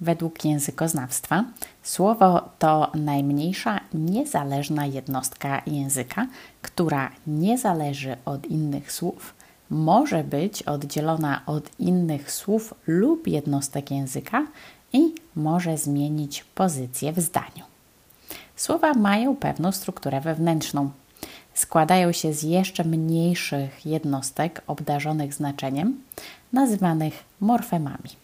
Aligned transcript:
Według 0.00 0.44
językoznawstwa 0.44 1.44
słowo 1.82 2.48
to 2.58 2.90
najmniejsza 2.94 3.80
niezależna 3.94 4.86
jednostka 4.86 5.62
języka, 5.66 6.26
która 6.62 7.10
nie 7.26 7.58
zależy 7.58 8.16
od 8.24 8.46
innych 8.46 8.92
słów, 8.92 9.34
może 9.70 10.24
być 10.24 10.62
oddzielona 10.62 11.42
od 11.46 11.70
innych 11.80 12.32
słów 12.32 12.74
lub 12.86 13.26
jednostek 13.26 13.90
języka 13.90 14.46
i 14.92 15.14
może 15.36 15.78
zmienić 15.78 16.44
pozycję 16.54 17.12
w 17.12 17.20
zdaniu. 17.20 17.64
Słowa 18.56 18.94
mają 18.94 19.36
pewną 19.36 19.72
strukturę 19.72 20.20
wewnętrzną. 20.20 20.90
Składają 21.54 22.12
się 22.12 22.32
z 22.32 22.42
jeszcze 22.42 22.84
mniejszych 22.84 23.86
jednostek 23.86 24.62
obdarzonych 24.66 25.34
znaczeniem, 25.34 26.00
nazywanych 26.52 27.24
morfemami. 27.40 28.23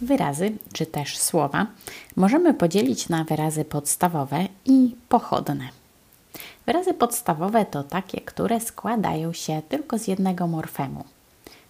Wyrazy, 0.00 0.52
czy 0.72 0.86
też 0.86 1.18
słowa, 1.18 1.66
możemy 2.16 2.54
podzielić 2.54 3.08
na 3.08 3.24
wyrazy 3.24 3.64
podstawowe 3.64 4.46
i 4.64 4.94
pochodne. 5.08 5.68
Wyrazy 6.66 6.94
podstawowe 6.94 7.66
to 7.66 7.82
takie, 7.82 8.20
które 8.20 8.60
składają 8.60 9.32
się 9.32 9.62
tylko 9.68 9.98
z 9.98 10.08
jednego 10.08 10.46
morfemu. 10.46 11.04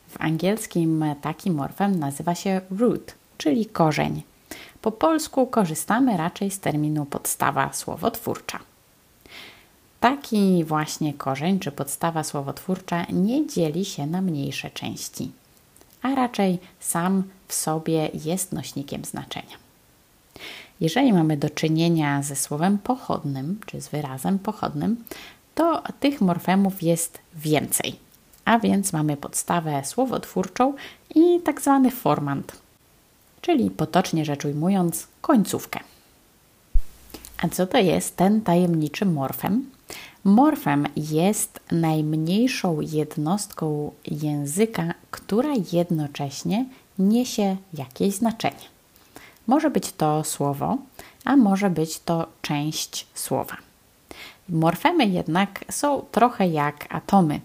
W 0.08 0.20
angielskim 0.20 1.04
taki 1.20 1.50
morfem 1.50 1.98
nazywa 1.98 2.34
się 2.34 2.60
root, 2.78 3.14
czyli 3.38 3.66
korzeń. 3.66 4.22
Po 4.82 4.92
polsku 4.92 5.46
korzystamy 5.46 6.16
raczej 6.16 6.50
z 6.50 6.60
terminu 6.60 7.06
podstawa 7.06 7.72
słowotwórcza. 7.72 8.58
Taki 10.00 10.64
właśnie 10.64 11.14
korzeń 11.14 11.58
czy 11.58 11.72
podstawa 11.72 12.24
słowotwórcza 12.24 13.06
nie 13.12 13.46
dzieli 13.46 13.84
się 13.84 14.06
na 14.06 14.20
mniejsze 14.20 14.70
części 14.70 15.30
a 16.04 16.14
raczej 16.14 16.58
sam 16.80 17.22
w 17.48 17.54
sobie 17.54 18.10
jest 18.24 18.52
nośnikiem 18.52 19.04
znaczenia. 19.04 19.56
Jeżeli 20.80 21.12
mamy 21.12 21.36
do 21.36 21.50
czynienia 21.50 22.22
ze 22.22 22.36
słowem 22.36 22.78
pochodnym, 22.78 23.60
czy 23.66 23.80
z 23.80 23.88
wyrazem 23.88 24.38
pochodnym, 24.38 25.04
to 25.54 25.82
tych 26.00 26.20
morfemów 26.20 26.82
jest 26.82 27.18
więcej. 27.34 27.96
A 28.44 28.58
więc 28.58 28.92
mamy 28.92 29.16
podstawę 29.16 29.84
słowotwórczą 29.84 30.74
i 31.14 31.40
tak 31.40 31.60
zwany 31.60 31.90
formant, 31.90 32.52
czyli 33.40 33.70
potocznie 33.70 34.24
rzecz 34.24 34.44
ujmując, 34.44 35.06
końcówkę. 35.20 35.80
A 37.42 37.48
co 37.48 37.66
to 37.66 37.78
jest 37.78 38.16
ten 38.16 38.40
tajemniczy 38.40 39.06
morfem? 39.06 39.70
Morfem 40.24 40.86
jest 40.96 41.60
najmniejszą 41.72 42.80
jednostką 42.80 43.92
języka, 44.06 44.94
która 45.10 45.52
jednocześnie 45.72 46.64
niesie 46.98 47.56
jakieś 47.74 48.14
znaczenie. 48.14 48.64
Może 49.46 49.70
być 49.70 49.92
to 49.92 50.24
słowo, 50.24 50.78
a 51.24 51.36
może 51.36 51.70
być 51.70 51.98
to 52.00 52.26
część 52.42 53.06
słowa. 53.14 53.56
Morfemy 54.48 55.06
jednak 55.06 55.64
są 55.70 56.02
trochę 56.12 56.48
jak 56.48 56.94
atomy. 56.94 57.40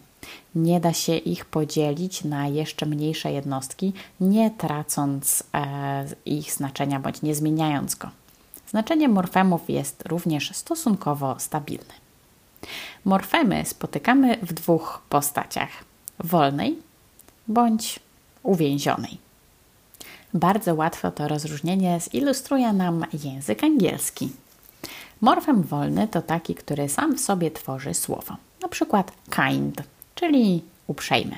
Nie 0.56 0.80
da 0.80 0.94
się 0.94 1.16
ich 1.16 1.46
podzielić 1.46 2.24
na 2.24 2.48
jeszcze 2.48 2.86
mniejsze 2.86 3.32
jednostki, 3.32 3.94
nie 4.22 4.52
tracąc 4.52 5.44
e, 5.54 6.06
ich 6.26 6.54
znaczenia 6.54 7.00
bądź 7.00 7.22
nie 7.22 7.36
zmieniając 7.36 7.96
go. 7.96 8.10
Znaczenie 8.70 9.10
morfemów 9.10 9.70
jest 9.70 10.04
również 10.08 10.56
stosunkowo 10.56 11.36
stabilne. 11.40 12.09
Morfemy 13.06 13.66
spotykamy 13.66 14.38
w 14.38 14.54
dwóch 14.54 15.02
postaciach: 15.10 15.70
wolnej 16.20 16.80
bądź 17.48 18.00
uwięzionej. 18.44 19.18
Bardzo 20.34 20.76
łatwo 20.76 21.12
to 21.12 21.28
rozróżnienie 21.28 22.00
zilustruje 22.00 22.74
nam 22.74 23.06
język 23.24 23.64
angielski. 23.64 24.30
Morfem 25.22 25.64
wolny 25.64 26.08
to 26.08 26.22
taki, 26.22 26.56
który 26.56 26.90
sam 26.90 27.16
w 27.16 27.20
sobie 27.20 27.52
tworzy 27.52 27.94
słowo, 27.94 28.36
na 28.62 28.68
przykład 28.68 29.12
kind, 29.30 29.84
czyli 30.16 30.64
uprzejmy. 30.88 31.36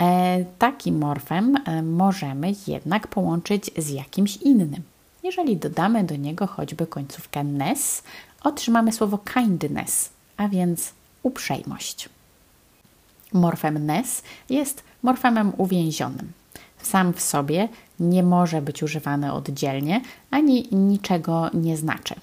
E, 0.00 0.44
taki 0.58 0.92
morfem 0.92 1.56
e, 1.56 1.82
możemy 1.82 2.52
jednak 2.66 3.08
połączyć 3.08 3.70
z 3.76 3.88
jakimś 3.88 4.36
innym. 4.36 4.82
Jeżeli 5.22 5.56
dodamy 5.56 6.04
do 6.04 6.16
niego 6.16 6.46
choćby 6.46 6.86
końcówkę 6.86 7.44
ness, 7.44 8.02
otrzymamy 8.44 8.92
słowo 8.92 9.18
kindness, 9.18 10.10
a 10.36 10.48
więc 10.48 10.92
uprzejmość. 11.22 12.08
Morfem 13.32 13.86
ness 13.86 14.22
jest 14.50 14.82
morfemem 15.02 15.52
uwięzionym. 15.56 16.32
Sam 16.82 17.12
w 17.12 17.20
sobie 17.20 17.68
nie 18.00 18.22
może 18.22 18.62
być 18.62 18.82
używany 18.82 19.32
oddzielnie 19.32 20.00
ani 20.30 20.68
niczego 20.72 21.50
nie 21.54 21.76
znaczy. 21.76 22.14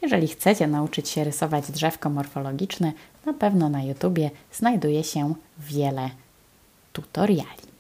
Jeżeli 0.03 0.29
chcecie 0.29 0.67
nauczyć 0.67 1.09
się 1.09 1.25
rysować 1.25 1.71
drzewko 1.71 2.11
morfologiczne, 2.11 2.93
na 3.27 3.33
pewno 3.33 3.69
na 3.69 3.83
YouTubie 3.83 4.31
znajduje 4.53 5.05
się 5.05 5.35
wiele 5.59 6.11
tutoriali. 6.93 7.71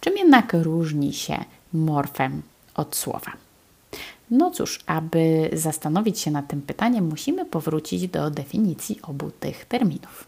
Czym 0.00 0.16
jednak 0.16 0.52
różni 0.52 1.12
się 1.12 1.44
morfem 1.72 2.42
od 2.74 2.96
słowa? 2.96 3.32
No 4.30 4.50
cóż, 4.50 4.80
aby 4.86 5.50
zastanowić 5.52 6.20
się 6.20 6.30
nad 6.30 6.48
tym 6.48 6.62
pytaniem, 6.62 7.08
musimy 7.08 7.44
powrócić 7.44 8.08
do 8.08 8.30
definicji 8.30 8.98
obu 9.02 9.30
tych 9.40 9.64
terminów. 9.64 10.24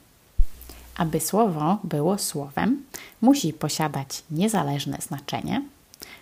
Aby 0.97 1.21
słowo 1.21 1.79
było 1.85 2.19
słowem, 2.19 2.83
musi 3.23 3.53
posiadać 3.53 4.23
niezależne 4.31 4.99
znaczenie, 5.01 5.63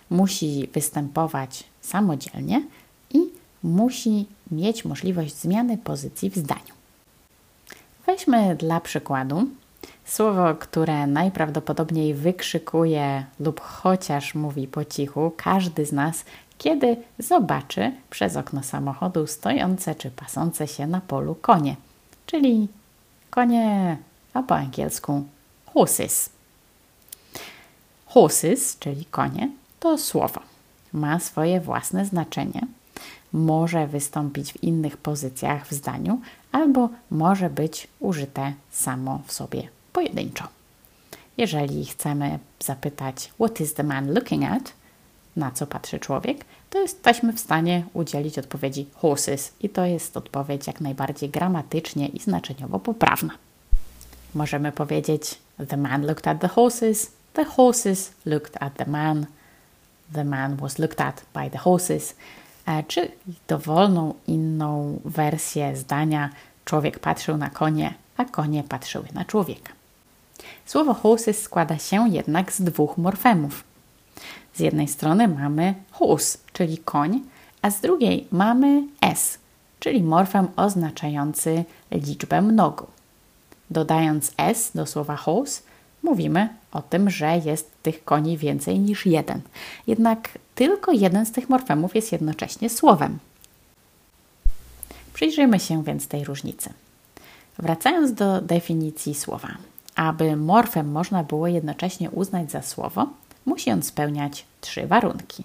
musi 0.09 0.69
występować 0.73 1.63
samodzielnie 1.81 2.63
i 3.13 3.19
musi 3.63 4.25
mieć 4.51 4.85
możliwość 4.85 5.35
zmiany 5.35 5.77
pozycji 5.77 6.29
w 6.29 6.35
zdaniu. 6.35 6.73
Weźmy 8.05 8.55
dla 8.55 8.79
przykładu 8.79 9.47
słowo, 10.05 10.55
które 10.55 11.07
najprawdopodobniej 11.07 12.13
wykrzykuje 12.13 13.25
lub 13.39 13.61
chociaż 13.61 14.35
mówi 14.35 14.67
po 14.67 14.85
cichu 14.85 15.31
każdy 15.37 15.85
z 15.85 15.91
nas, 15.91 16.25
kiedy 16.57 16.97
zobaczy 17.19 17.91
przez 18.09 18.35
okno 18.35 18.63
samochodu 18.63 19.27
stojące 19.27 19.95
czy 19.95 20.11
pasące 20.11 20.67
się 20.67 20.87
na 20.87 21.01
polu 21.01 21.35
konie, 21.35 21.75
czyli 22.25 22.67
konie, 23.29 23.97
a 24.33 24.43
po 24.43 24.55
angielsku 24.55 25.23
horses. 25.65 26.29
Horses, 28.05 28.79
czyli 28.79 29.05
konie, 29.05 29.49
to 29.79 29.97
słowo. 29.97 30.41
Ma 30.93 31.19
swoje 31.19 31.61
własne 31.61 32.05
znaczenie 32.05 32.61
może 33.35 33.87
wystąpić 33.87 34.53
w 34.53 34.63
innych 34.63 34.97
pozycjach 34.97 35.67
w 35.67 35.73
zdaniu, 35.73 36.21
albo 36.51 36.89
może 37.11 37.49
być 37.49 37.87
użyte 37.99 38.53
samo 38.71 39.21
w 39.25 39.31
sobie 39.31 39.69
pojedynczo. 39.93 40.47
Jeżeli 41.37 41.85
chcemy 41.85 42.39
zapytać, 42.59 43.31
What 43.35 43.61
is 43.61 43.73
the 43.73 43.83
man 43.83 44.13
looking 44.13 44.43
at? 44.43 44.73
Na 45.35 45.51
co 45.51 45.67
patrzy 45.67 45.99
człowiek, 45.99 46.45
to 46.69 46.79
jesteśmy 46.79 47.33
w 47.33 47.39
stanie 47.39 47.85
udzielić 47.93 48.39
odpowiedzi 48.39 48.85
horses, 48.93 49.53
i 49.61 49.69
to 49.69 49.85
jest 49.85 50.17
odpowiedź 50.17 50.67
jak 50.67 50.81
najbardziej 50.81 51.29
gramatycznie 51.29 52.07
i 52.07 52.19
znaczeniowo 52.19 52.79
poprawna. 52.79 53.33
Możemy 54.35 54.71
powiedzieć, 54.71 55.37
The 55.69 55.77
man 55.77 56.05
looked 56.05 56.27
at 56.27 56.41
the 56.41 56.47
horses, 56.47 57.11
the 57.33 57.45
horses 57.45 58.11
looked 58.25 58.61
at 58.61 58.73
the 58.73 58.85
man, 58.85 59.25
the 60.13 60.23
man 60.23 60.55
was 60.55 60.79
looked 60.79 61.01
at 61.01 61.25
by 61.33 61.49
the 61.49 61.57
horses. 61.57 62.15
E, 62.65 62.83
czy 62.83 63.11
dowolną 63.47 64.13
inną 64.27 64.99
wersję 65.05 65.75
zdania 65.75 66.29
człowiek 66.65 66.99
patrzył 66.99 67.37
na 67.37 67.49
konie, 67.49 67.93
a 68.17 68.25
konie 68.25 68.63
patrzyły 68.63 69.05
na 69.13 69.25
człowieka. 69.25 69.73
Słowo 70.65 70.93
horses 70.93 71.41
składa 71.41 71.77
się 71.77 72.09
jednak 72.09 72.53
z 72.53 72.61
dwóch 72.61 72.97
morfemów. 72.97 73.63
Z 74.53 74.59
jednej 74.59 74.87
strony 74.87 75.27
mamy 75.27 75.73
horse, 75.91 76.37
czyli 76.53 76.77
koń, 76.77 77.21
a 77.61 77.71
z 77.71 77.81
drugiej 77.81 78.27
mamy 78.31 78.83
s, 79.01 79.37
czyli 79.79 80.03
morfem 80.03 80.47
oznaczający 80.55 81.63
liczbę 81.91 82.41
mnogu. 82.41 82.87
Dodając 83.69 84.31
s 84.37 84.71
do 84.75 84.85
słowa 84.85 85.15
horse, 85.15 85.61
mówimy 86.03 86.49
o 86.71 86.81
tym, 86.81 87.09
że 87.09 87.37
jest 87.45 87.71
tych 87.83 88.03
koni 88.03 88.37
więcej 88.37 88.79
niż 88.79 89.05
jeden. 89.05 89.41
Jednak 89.87 90.29
tylko 90.55 90.91
jeden 90.91 91.25
z 91.25 91.31
tych 91.31 91.49
morfemów 91.49 91.95
jest 91.95 92.11
jednocześnie 92.11 92.69
słowem. 92.69 93.19
Przyjrzyjmy 95.13 95.59
się 95.59 95.83
więc 95.83 96.07
tej 96.07 96.23
różnicy. 96.23 96.73
Wracając 97.57 98.13
do 98.13 98.41
definicji 98.41 99.15
słowa. 99.15 99.49
Aby 99.95 100.35
morfem 100.35 100.91
można 100.91 101.23
było 101.23 101.47
jednocześnie 101.47 102.11
uznać 102.11 102.51
za 102.51 102.61
słowo, 102.61 103.07
musi 103.45 103.71
on 103.71 103.83
spełniać 103.83 104.45
trzy 104.61 104.87
warunki. 104.87 105.43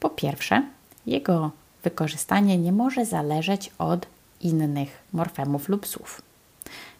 Po 0.00 0.10
pierwsze, 0.10 0.62
jego 1.06 1.50
wykorzystanie 1.84 2.58
nie 2.58 2.72
może 2.72 3.06
zależeć 3.06 3.70
od 3.78 4.06
innych 4.40 5.02
morfemów 5.12 5.68
lub 5.68 5.86
słów. 5.86 6.22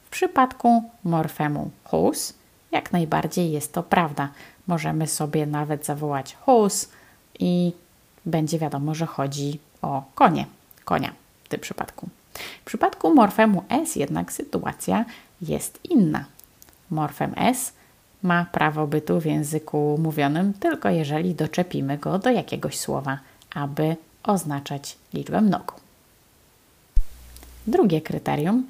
W 0.05 0.11
przypadku 0.11 0.83
morfemu 1.05 1.71
hus 1.85 2.35
jak 2.73 2.93
najbardziej 2.93 3.53
jest 3.53 3.73
to 3.73 3.83
prawda. 3.83 4.29
Możemy 4.67 5.07
sobie 5.07 5.47
nawet 5.47 5.87
zawołać 5.87 6.35
horse 6.35 6.87
i 7.39 7.73
będzie 8.27 8.59
wiadomo, 8.59 8.95
że 8.95 9.07
chodzi 9.07 9.59
o 9.83 10.03
konie, 10.15 10.47
konia 10.85 11.13
w 11.45 11.49
tym 11.49 11.61
przypadku. 11.61 12.09
W 12.63 12.65
przypadku 12.65 13.15
morfemu 13.15 13.65
s 13.69 13.97
jednak 13.97 14.33
sytuacja 14.33 15.05
jest 15.43 15.79
inna. 15.85 16.25
Morfem 16.91 17.35
s 17.37 17.73
ma 18.23 18.45
prawo 18.45 18.87
bytu 18.87 19.21
w 19.21 19.27
języku 19.27 19.99
mówionym 20.03 20.53
tylko 20.55 20.91
jeżeli 20.91 21.35
doczepimy 21.35 21.99
go 21.99 22.19
do 22.19 22.31
jakiegoś 22.31 22.79
słowa, 22.79 23.19
aby 23.55 23.97
oznaczać 24.23 24.97
liczbę 25.15 25.41
mnogu. 25.41 25.75
Drugie 27.67 28.01
kryterium. 28.01 28.67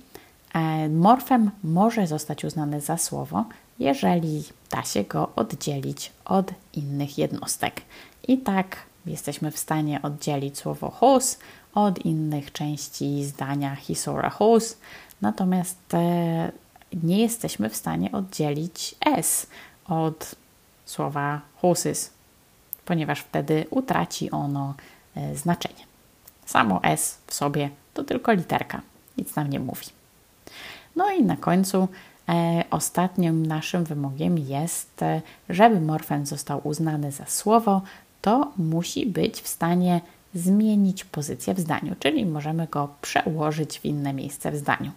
E, 0.55 0.89
morfem 0.89 1.51
może 1.65 2.07
zostać 2.07 2.45
uznany 2.45 2.81
za 2.81 2.99
słowo, 2.99 3.45
jeżeli 3.79 4.45
da 4.71 4.83
się 4.83 5.05
go 5.05 5.31
oddzielić 5.37 6.13
od 6.25 6.53
innych 6.73 7.19
jednostek. 7.19 7.81
I 8.29 8.39
tak 8.39 8.77
jesteśmy 9.07 9.51
w 9.51 9.59
stanie 9.59 10.03
oddzielić 10.03 10.59
słowo 10.59 10.91
horse 10.91 11.37
od 11.75 12.05
innych 12.05 12.53
części 12.53 13.25
zdania 13.25 13.77
hisora 13.77 14.31
horse, 14.31 14.77
natomiast 15.21 15.95
e, 15.95 16.53
nie 17.03 17.23
jesteśmy 17.23 17.71
w 17.71 17.77
stanie 17.77 18.13
oddzielić 18.13 18.95
s 19.19 19.47
od 19.89 20.35
słowa 20.85 21.41
horses, 21.57 22.11
ponieważ 22.85 23.21
wtedy 23.21 23.67
utraci 23.71 24.31
ono 24.31 24.75
e, 25.17 25.37
znaczenie. 25.37 25.85
Samo 26.47 26.81
s 26.83 27.19
w 27.27 27.35
sobie 27.35 27.71
to 27.95 28.05
tylko 28.05 28.33
literka, 28.33 28.81
nic 29.19 29.37
nam 29.37 29.51
nie 29.51 29.61
mówi. 29.61 29.87
No 30.97 31.11
i 31.11 31.23
na 31.23 31.37
końcu 31.37 31.89
E, 32.29 32.65
ostatnim 32.71 33.47
naszym 33.47 33.85
wymogiem 33.85 34.39
jest, 34.39 35.03
e, 35.03 35.23
żeby 35.49 35.81
morfem 35.81 36.27
został 36.27 36.61
uznany 36.65 37.13
za 37.13 37.27
słowo, 37.27 37.83
to 38.25 38.53
musi 38.57 39.07
być 39.07 39.41
w 39.41 39.49
stanie 39.49 40.01
zmienić 40.35 41.05
pozycję 41.05 41.55
w 41.55 41.61
zdaniu, 41.61 41.95
czyli 41.99 42.27
możemy 42.27 42.67
go 42.67 42.89
przełożyć 43.03 43.81
w 43.81 43.85
inne 43.85 44.13
miejsce 44.13 44.51
w 44.51 44.57
zdaniu. 44.57 44.91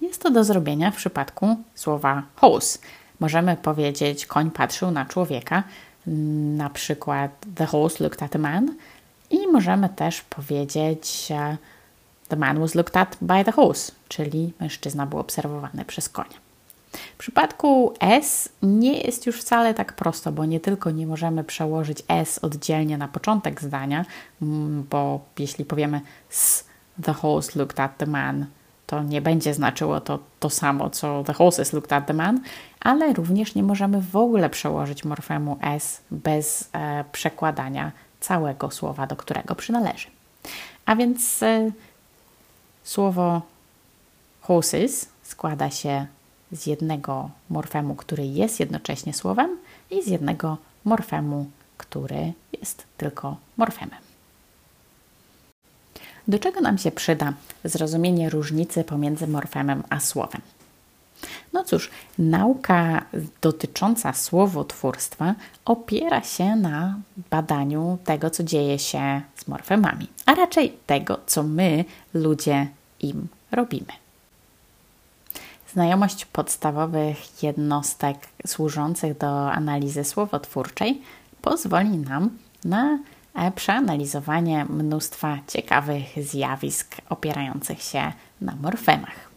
Jest 0.00 0.22
to 0.22 0.30
do 0.30 0.44
zrobienia 0.44 0.90
w 0.90 0.96
przypadku 0.96 1.56
słowa 1.74 2.22
horse. 2.34 2.78
Możemy 3.20 3.56
powiedzieć, 3.56 4.26
koń 4.26 4.50
patrzył 4.50 4.90
na 4.90 5.04
człowieka, 5.04 5.62
na 6.56 6.70
przykład 6.70 7.30
the 7.54 7.66
horse 7.66 8.04
looked 8.04 8.22
at 8.22 8.36
a 8.36 8.38
man 8.38 8.74
i 9.30 9.46
możemy 9.46 9.88
też 9.88 10.22
powiedzieć 10.22 11.28
e, 11.30 11.56
The 12.28 12.36
man 12.36 12.58
was 12.60 12.74
looked 12.74 12.96
at 12.96 13.16
by 13.20 13.44
the 13.44 13.52
horse, 13.52 13.92
czyli 14.08 14.52
mężczyzna 14.60 15.06
był 15.06 15.18
obserwowany 15.18 15.84
przez 15.84 16.08
konia. 16.08 16.43
W 17.14 17.18
przypadku 17.18 17.94
S 18.00 18.48
nie 18.62 19.00
jest 19.00 19.26
już 19.26 19.40
wcale 19.40 19.74
tak 19.74 19.92
prosto, 19.92 20.32
bo 20.32 20.44
nie 20.44 20.60
tylko 20.60 20.90
nie 20.90 21.06
możemy 21.06 21.44
przełożyć 21.44 22.02
S 22.08 22.38
oddzielnie 22.38 22.98
na 22.98 23.08
początek 23.08 23.62
zdania, 23.62 24.04
mm, 24.42 24.86
bo 24.90 25.20
jeśli 25.38 25.64
powiemy 25.64 26.00
s, 26.30 26.64
the 27.02 27.12
horse 27.12 27.58
looked 27.58 27.80
at 27.80 27.96
the 27.96 28.06
man, 28.06 28.46
to 28.86 29.02
nie 29.02 29.22
będzie 29.22 29.54
znaczyło 29.54 30.00
to 30.00 30.18
to 30.40 30.50
samo, 30.50 30.90
co 30.90 31.24
the 31.24 31.32
horses 31.32 31.72
looked 31.72 31.92
at 31.92 32.06
the 32.06 32.14
man, 32.14 32.40
ale 32.80 33.12
również 33.12 33.54
nie 33.54 33.62
możemy 33.62 34.00
w 34.00 34.16
ogóle 34.16 34.50
przełożyć 34.50 35.04
morfemu 35.04 35.58
S 35.62 36.00
bez 36.10 36.68
e, 36.72 37.04
przekładania 37.12 37.92
całego 38.20 38.70
słowa, 38.70 39.06
do 39.06 39.16
którego 39.16 39.54
przynależy. 39.54 40.08
A 40.86 40.96
więc 40.96 41.42
e, 41.42 41.70
Słowo 42.84 43.42
horses 44.40 45.08
składa 45.22 45.70
się 45.70 46.06
z 46.54 46.66
jednego 46.66 47.30
morfemu, 47.50 47.94
który 47.94 48.26
jest 48.26 48.60
jednocześnie 48.60 49.14
słowem 49.14 49.58
i 49.90 50.02
z 50.02 50.06
jednego 50.06 50.56
morfemu, 50.84 51.46
który 51.76 52.32
jest 52.60 52.84
tylko 52.96 53.36
morfemem. 53.56 53.98
Do 56.28 56.38
czego 56.38 56.60
nam 56.60 56.78
się 56.78 56.90
przyda 56.90 57.32
zrozumienie 57.64 58.30
różnicy 58.30 58.84
pomiędzy 58.84 59.26
morfemem 59.26 59.82
a 59.90 60.00
słowem? 60.00 60.40
No 61.52 61.64
cóż, 61.64 61.90
nauka 62.18 63.04
dotycząca 63.40 64.12
słowotwórstwa 64.12 65.34
opiera 65.64 66.22
się 66.22 66.56
na 66.56 66.98
badaniu 67.30 67.98
tego, 68.04 68.30
co 68.30 68.44
dzieje 68.44 68.78
się 68.78 69.20
z 69.36 69.48
morfemami, 69.48 70.08
a 70.26 70.34
raczej 70.34 70.76
tego, 70.86 71.20
co 71.26 71.42
my, 71.42 71.84
ludzie, 72.14 72.66
im 73.00 73.28
robimy. 73.52 74.03
Znajomość 75.74 76.24
podstawowych 76.24 77.42
jednostek 77.42 78.16
służących 78.46 79.18
do 79.18 79.52
analizy 79.52 80.04
słowotwórczej 80.04 81.02
pozwoli 81.42 81.98
nam 81.98 82.38
na 82.64 82.98
przeanalizowanie 83.54 84.64
mnóstwa 84.64 85.38
ciekawych 85.48 86.06
zjawisk 86.24 86.96
opierających 87.08 87.82
się 87.82 88.12
na 88.40 88.56
morfemach. 88.56 89.30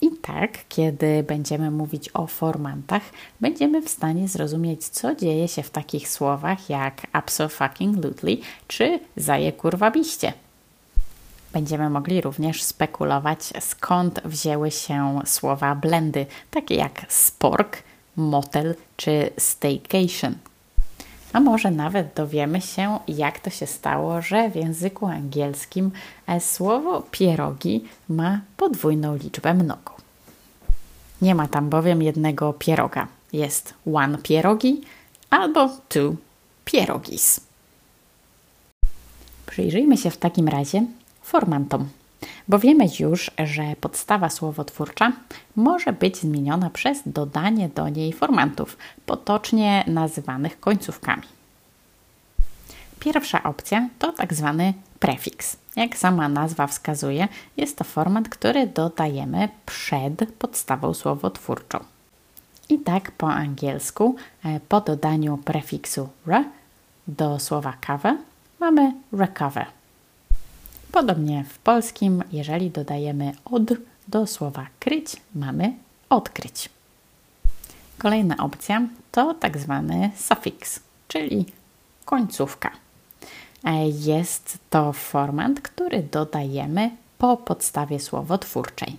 I 0.00 0.10
tak, 0.10 0.68
kiedy 0.68 1.22
będziemy 1.22 1.70
mówić 1.70 2.10
o 2.14 2.26
formantach, 2.26 3.02
będziemy 3.40 3.82
w 3.82 3.88
stanie 3.88 4.28
zrozumieć, 4.28 4.88
co 4.88 5.14
dzieje 5.14 5.48
się 5.48 5.62
w 5.62 5.70
takich 5.70 6.08
słowach 6.08 6.70
jak 6.70 7.06
abso-fucking-lutely 7.12 8.36
czy 8.68 9.00
zaje 9.16 9.52
kurwa 9.52 9.90
biście. 9.90 10.32
Będziemy 11.52 11.90
mogli 11.90 12.20
również 12.20 12.62
spekulować, 12.62 13.52
skąd 13.60 14.20
wzięły 14.24 14.70
się 14.70 15.20
słowa 15.24 15.74
blendy, 15.74 16.26
takie 16.50 16.74
jak 16.74 17.06
spork, 17.08 17.82
motel 18.16 18.74
czy 18.96 19.30
staycation. 19.38 20.34
A 21.32 21.40
może 21.40 21.70
nawet 21.70 22.14
dowiemy 22.14 22.60
się, 22.60 22.98
jak 23.08 23.40
to 23.40 23.50
się 23.50 23.66
stało, 23.66 24.22
że 24.22 24.50
w 24.50 24.56
języku 24.56 25.06
angielskim 25.06 25.90
e, 26.26 26.40
słowo 26.40 27.02
pierogi 27.10 27.84
ma 28.08 28.40
podwójną 28.56 29.16
liczbę 29.16 29.54
mnogą. 29.54 29.92
Nie 31.22 31.34
ma 31.34 31.48
tam 31.48 31.70
bowiem 31.70 32.02
jednego 32.02 32.52
pieroga. 32.52 33.06
Jest 33.32 33.74
one 33.94 34.18
pierogi 34.18 34.80
albo 35.30 35.68
two 35.88 36.14
pierogis. 36.64 37.40
Przyjrzyjmy 39.46 39.96
się 39.96 40.10
w 40.10 40.16
takim 40.16 40.48
razie 40.48 40.86
formantom, 41.22 41.88
bo 42.48 42.58
wiemy 42.58 42.84
już, 43.00 43.30
że 43.44 43.62
podstawa 43.80 44.30
słowotwórcza 44.30 45.12
może 45.56 45.92
być 45.92 46.16
zmieniona 46.16 46.70
przez 46.70 47.00
dodanie 47.06 47.68
do 47.68 47.88
niej 47.88 48.12
formantów, 48.12 48.76
potocznie 49.06 49.84
nazywanych 49.86 50.60
końcówkami. 50.60 51.22
Pierwsza 53.00 53.42
opcja 53.42 53.88
to 53.98 54.12
tak 54.12 54.34
zwany 54.34 54.74
prefiks. 55.00 55.56
Jak 55.76 55.96
sama 55.96 56.28
nazwa 56.28 56.66
wskazuje, 56.66 57.28
jest 57.56 57.76
to 57.76 57.84
format, 57.84 58.28
który 58.28 58.66
dodajemy 58.66 59.48
przed 59.66 60.32
podstawą 60.38 60.94
słowotwórczą. 60.94 61.78
I 62.68 62.78
tak 62.78 63.10
po 63.10 63.32
angielsku, 63.32 64.16
e, 64.44 64.60
po 64.60 64.80
dodaniu 64.80 65.36
prefiksu 65.36 66.08
re 66.26 66.44
do 67.08 67.38
słowa 67.38 67.74
cover 67.86 68.16
mamy 68.60 68.92
recover. 69.12 69.66
Podobnie 70.92 71.44
w 71.44 71.58
polskim, 71.58 72.22
jeżeli 72.32 72.70
dodajemy 72.70 73.32
od 73.44 73.62
do 74.08 74.26
słowa 74.26 74.66
kryć, 74.80 75.16
mamy 75.34 75.72
odkryć. 76.08 76.68
Kolejna 77.98 78.36
opcja 78.36 78.82
to 79.12 79.34
tak 79.34 79.58
zwany 79.58 80.10
sufiks, 80.16 80.80
czyli 81.08 81.46
końcówka. 82.04 82.70
Jest 83.92 84.58
to 84.70 84.92
format, 84.92 85.60
który 85.60 86.02
dodajemy 86.02 86.90
po 87.18 87.36
podstawie 87.36 88.00
słowotwórczej. 88.00 88.96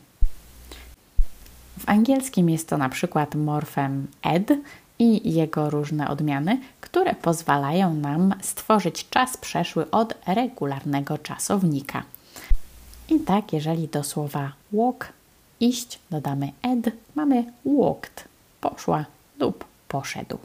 W 1.79 1.89
angielskim 1.89 2.49
jest 2.49 2.69
to 2.69 2.77
na 2.77 2.89
przykład 2.89 3.35
morfem 3.35 4.07
ed 4.21 4.51
i 5.03 5.33
jego 5.33 5.69
różne 5.69 6.09
odmiany, 6.09 6.59
które 6.81 7.15
pozwalają 7.15 7.93
nam 7.93 8.33
stworzyć 8.41 9.09
czas 9.09 9.37
przeszły 9.37 9.91
od 9.91 10.13
regularnego 10.27 11.17
czasownika. 11.17 12.03
I 13.09 13.19
tak, 13.19 13.53
jeżeli 13.53 13.87
do 13.87 14.03
słowa 14.03 14.51
walk, 14.71 15.07
iść, 15.59 15.99
dodamy 16.11 16.51
ed, 16.61 16.95
mamy 17.15 17.43
walked, 17.65 18.23
poszła 18.61 19.05
lub 19.39 19.65
poszedł. 19.87 20.37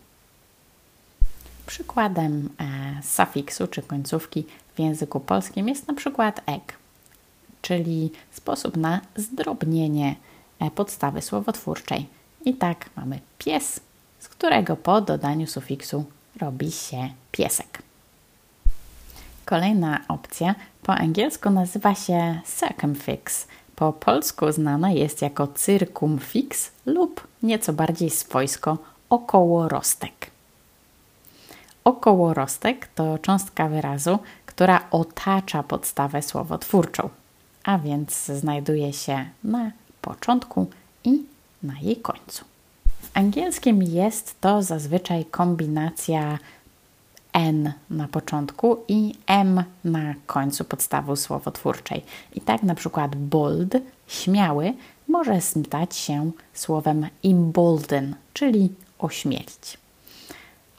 Przykładem 1.66 2.48
e, 2.60 3.02
sufiksu 3.02 3.66
czy 3.66 3.82
końcówki 3.82 4.44
w 4.74 4.80
języku 4.80 5.20
polskim 5.20 5.68
jest 5.68 5.88
na 5.88 5.94
przykład 5.94 6.40
egg, 6.46 6.72
czyli 7.62 8.10
sposób 8.30 8.76
na 8.76 9.00
zdrobnienie 9.16 10.16
e, 10.60 10.70
podstawy 10.70 11.22
słowotwórczej. 11.22 12.06
I 12.44 12.54
tak 12.54 12.90
mamy 12.96 13.20
pies, 13.38 13.80
z 14.20 14.28
którego 14.28 14.76
po 14.76 15.00
dodaniu 15.00 15.46
sufiksu 15.46 16.04
robi 16.40 16.72
się 16.72 17.08
piesek. 17.32 17.82
Kolejna 19.44 20.00
opcja 20.08 20.54
po 20.82 20.92
angielsku 20.92 21.50
nazywa 21.50 21.94
się 21.94 22.40
circumfix. 22.58 23.46
Po 23.76 23.92
polsku 23.92 24.52
znana 24.52 24.90
jest 24.90 25.22
jako 25.22 25.48
circumfix 25.64 26.70
lub 26.86 27.26
nieco 27.42 27.72
bardziej 27.72 28.10
swojsko 28.10 28.78
okołorostek. 29.10 30.30
Okołorostek 31.84 32.88
to 32.94 33.18
cząstka 33.18 33.68
wyrazu, 33.68 34.18
która 34.46 34.90
otacza 34.90 35.62
podstawę 35.62 36.22
słowotwórczą, 36.22 37.08
a 37.64 37.78
więc 37.78 38.24
znajduje 38.24 38.92
się 38.92 39.28
na 39.44 39.70
początku 40.02 40.66
i 41.04 41.22
na 41.62 41.74
jej 41.80 41.96
końcu. 41.96 42.44
Angielskim 43.18 43.82
jest 43.82 44.40
to 44.40 44.62
zazwyczaj 44.62 45.24
kombinacja 45.24 46.38
N 47.32 47.72
na 47.90 48.08
początku 48.08 48.76
i 48.88 49.14
M 49.26 49.64
na 49.84 50.14
końcu 50.26 50.64
podstawy 50.64 51.16
słowotwórczej. 51.16 52.04
I 52.34 52.40
tak 52.40 52.62
na 52.62 52.74
przykład 52.74 53.16
bold, 53.16 53.74
śmiały, 54.08 54.74
może 55.08 55.40
stać 55.40 55.96
się 55.96 56.30
słowem 56.54 57.06
embolden, 57.24 58.14
czyli 58.34 58.72
ośmielić. 58.98 59.78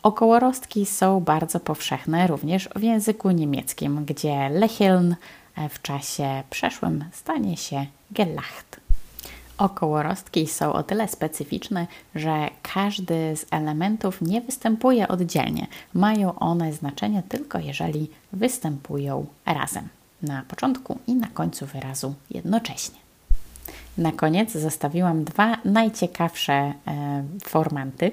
Okołorostki 0.04 0.86
są 0.86 1.20
bardzo 1.20 1.60
powszechne 1.60 2.28
również 2.28 2.70
w 2.76 2.82
języku 2.82 3.32
niemieckim, 3.32 4.06
gdzie 4.06 4.50
lächeln 4.50 5.16
w 5.70 5.82
czasie 5.82 6.44
przeszłym 6.50 7.06
stanie 7.12 7.58
się 7.58 7.86
gelacht. 8.12 8.79
Okołorostki 9.60 10.48
są 10.48 10.74
o 10.74 10.84
tyle 10.84 11.08
specyficzne, 11.08 11.88
że 12.16 12.50
każdy 12.62 13.36
z 13.36 13.46
elementów 13.52 14.22
nie 14.22 14.42
występuje 14.42 15.08
oddzielnie. 15.08 15.68
Mają 15.94 16.40
one 16.40 16.74
znaczenie 16.74 17.24
tylko 17.30 17.60
jeżeli 17.60 18.10
występują 18.34 19.26
razem, 19.46 19.88
na 20.22 20.44
początku 20.48 20.98
i 21.08 21.16
na 21.16 21.28
końcu 21.28 21.66
wyrazu 21.66 22.14
jednocześnie. 22.32 23.00
Na 23.98 24.12
koniec 24.12 24.52
zostawiłam 24.52 25.24
dwa 25.24 25.58
najciekawsze 25.66 26.54
e, 26.54 26.74
formanty. 27.44 28.12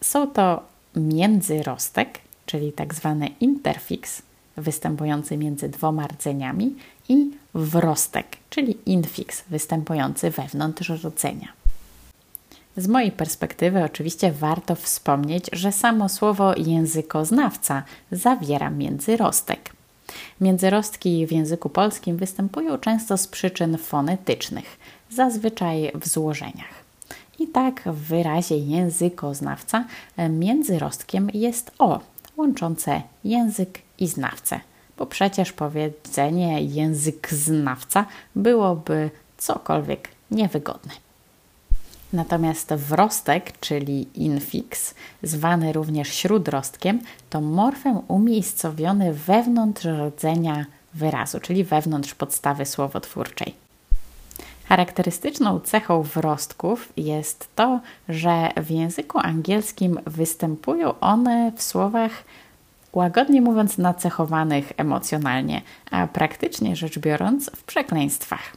Są 0.00 0.30
to 0.30 0.62
międzyrostek, 0.96 2.18
czyli 2.46 2.72
tak 2.72 2.94
zwany 2.94 3.28
interfix, 3.40 4.22
występujący 4.56 5.36
między 5.36 5.68
dwoma 5.68 6.06
rdzeniami 6.06 6.76
i 7.08 7.30
wrostek, 7.54 8.26
czyli 8.50 8.78
infix, 8.86 9.44
występujący 9.50 10.30
wewnątrz 10.30 10.88
rdzenia. 10.88 11.48
Z 12.76 12.88
mojej 12.88 13.12
perspektywy 13.12 13.84
oczywiście 13.84 14.32
warto 14.32 14.74
wspomnieć, 14.74 15.44
że 15.52 15.72
samo 15.72 16.08
słowo 16.08 16.54
językoznawca 16.56 17.82
zawiera 18.12 18.70
międzyrostek. 18.70 19.72
Międzyrostki 20.40 21.26
w 21.26 21.32
języku 21.32 21.68
polskim 21.68 22.16
występują 22.16 22.78
często 22.78 23.16
z 23.16 23.26
przyczyn 23.26 23.78
fonetycznych, 23.78 24.78
zazwyczaj 25.10 25.92
w 25.94 26.08
złożeniach. 26.08 26.86
I 27.38 27.48
tak 27.48 27.82
w 27.86 27.96
wyrazie 27.96 28.56
językoznawca 28.56 29.84
międzyrostkiem 30.30 31.30
jest 31.34 31.70
o, 31.78 32.00
łączące 32.36 33.02
język 33.24 33.78
i 33.98 34.08
znawcę, 34.08 34.60
bo 34.98 35.06
przecież 35.06 35.52
powiedzenie 35.52 36.62
język 36.62 37.28
znawca 37.30 38.06
byłoby 38.34 39.10
cokolwiek 39.38 40.08
niewygodne. 40.30 40.92
Natomiast 42.12 42.74
wrostek, 42.74 43.60
czyli 43.60 44.08
infix, 44.14 44.94
zwany 45.22 45.72
również 45.72 46.08
śródrostkiem, 46.08 47.00
to 47.30 47.40
morfem 47.40 48.00
umiejscowiony 48.08 49.12
wewnątrz 49.12 49.84
rdzenia 49.84 50.66
wyrazu, 50.94 51.40
czyli 51.40 51.64
wewnątrz 51.64 52.14
podstawy 52.14 52.66
słowotwórczej. 52.66 53.54
Charakterystyczną 54.68 55.60
cechą 55.60 56.02
wrostków 56.02 56.92
jest 56.96 57.48
to, 57.56 57.80
że 58.08 58.50
w 58.56 58.70
języku 58.70 59.18
angielskim 59.18 59.98
występują 60.06 61.00
one 61.00 61.52
w 61.56 61.62
słowach 61.62 62.24
łagodnie 62.96 63.42
mówiąc 63.42 63.78
nacechowanych 63.78 64.72
emocjonalnie, 64.76 65.62
a 65.90 66.06
praktycznie 66.06 66.76
rzecz 66.76 66.98
biorąc 66.98 67.50
w 67.56 67.64
przekleństwach. 67.64 68.56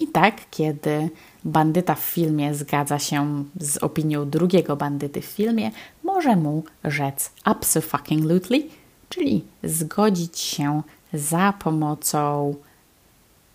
I 0.00 0.06
tak, 0.06 0.34
kiedy 0.50 1.10
bandyta 1.44 1.94
w 1.94 2.00
filmie 2.00 2.54
zgadza 2.54 2.98
się 2.98 3.44
z 3.60 3.76
opinią 3.76 4.30
drugiego 4.30 4.76
bandyty 4.76 5.20
w 5.20 5.24
filmie, 5.24 5.70
może 6.04 6.36
mu 6.36 6.64
rzec 6.84 7.30
absolutely, 7.44 8.62
czyli 9.08 9.44
zgodzić 9.64 10.38
się 10.38 10.82
za 11.12 11.52
pomocą 11.52 12.54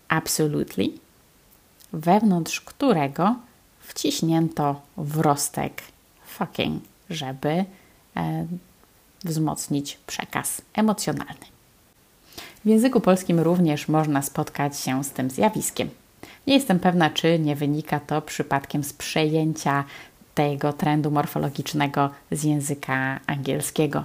absolutely, 0.08 0.88
wewnątrz 1.92 2.60
którego 2.60 3.36
wciśnięto 3.80 4.80
wrostek 4.96 5.82
fucking, 6.26 6.82
żeby 7.10 7.64
e, 8.16 8.46
wzmocnić 9.26 9.98
przekaz 10.06 10.62
emocjonalny. 10.74 11.46
W 12.64 12.68
języku 12.68 13.00
polskim 13.00 13.40
również 13.40 13.88
można 13.88 14.22
spotkać 14.22 14.80
się 14.80 15.04
z 15.04 15.10
tym 15.10 15.30
zjawiskiem. 15.30 15.90
Nie 16.46 16.54
jestem 16.54 16.78
pewna, 16.78 17.10
czy 17.10 17.38
nie 17.38 17.56
wynika 17.56 18.00
to 18.00 18.22
przypadkiem 18.22 18.84
z 18.84 18.92
przejęcia 18.92 19.84
tego 20.34 20.72
trendu 20.72 21.10
morfologicznego 21.10 22.10
z 22.30 22.44
języka 22.44 23.20
angielskiego. 23.26 24.04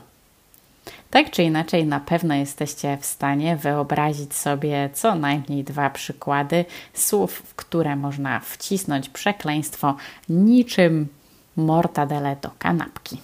Tak 1.11 1.31
czy 1.31 1.43
inaczej, 1.43 1.85
na 1.85 1.99
pewno 1.99 2.35
jesteście 2.35 2.97
w 3.01 3.05
stanie 3.05 3.57
wyobrazić 3.57 4.33
sobie 4.33 4.89
co 4.93 5.15
najmniej 5.15 5.63
dwa 5.63 5.89
przykłady 5.89 6.65
słów, 6.93 7.33
w 7.33 7.55
które 7.55 7.95
można 7.95 8.39
wcisnąć 8.39 9.09
przekleństwo 9.09 9.95
niczym 10.29 11.07
mortadele 11.55 12.35
do 12.41 12.49
kanapki. 12.59 13.17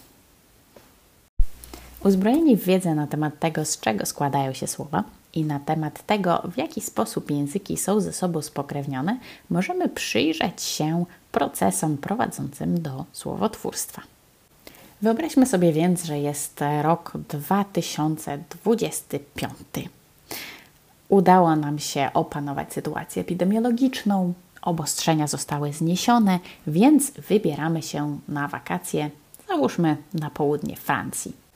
Uzbrojeni 2.04 2.58
w 2.58 2.63
wiedzę 2.63 2.96
na 2.96 3.08
temat 3.08 3.39
tego, 3.39 3.66
z 3.66 3.80
czego 3.80 4.06
składają 4.06 4.54
się 4.54 4.68
słowa 4.68 5.04
i 5.34 5.44
na 5.44 5.60
temat 5.60 6.06
tego, 6.06 6.44
w 6.54 6.58
jaki 6.58 6.82
sposób 6.82 7.32
języki 7.32 7.77
są 7.77 8.01
ze 8.01 8.13
sobą 8.13 8.42
spokrewnione, 8.42 9.18
możemy 9.50 9.89
przyjrzeć 9.89 10.62
się 10.62 11.06
procesom 11.32 11.98
prowadzącym 11.98 12.82
do 12.82 13.06
słowotwórstwa. 13.12 14.01
Wyobraźmy 15.01 15.46
sobie 15.46 15.74
więc, 15.74 16.04
że 16.04 16.20
jest 16.20 16.60
rok 16.82 17.13
2025. 17.30 19.54
Udało 21.10 21.56
nam 21.56 21.80
się 21.80 22.10
opanować 22.13 22.74
sytuację 22.74 23.22
epidemiologiczną, 23.22 24.34
obostrzenia 24.62 25.27
zostały 25.27 25.74
zniesione, 25.74 26.39
więc 26.68 27.12
wybieramy 27.12 27.82
się 27.82 28.20
na 28.27 28.48
wakacje, 28.48 29.10
załóżmy 29.48 29.98
na 30.13 30.30
południe 30.30 30.75
Francji. 30.75 31.47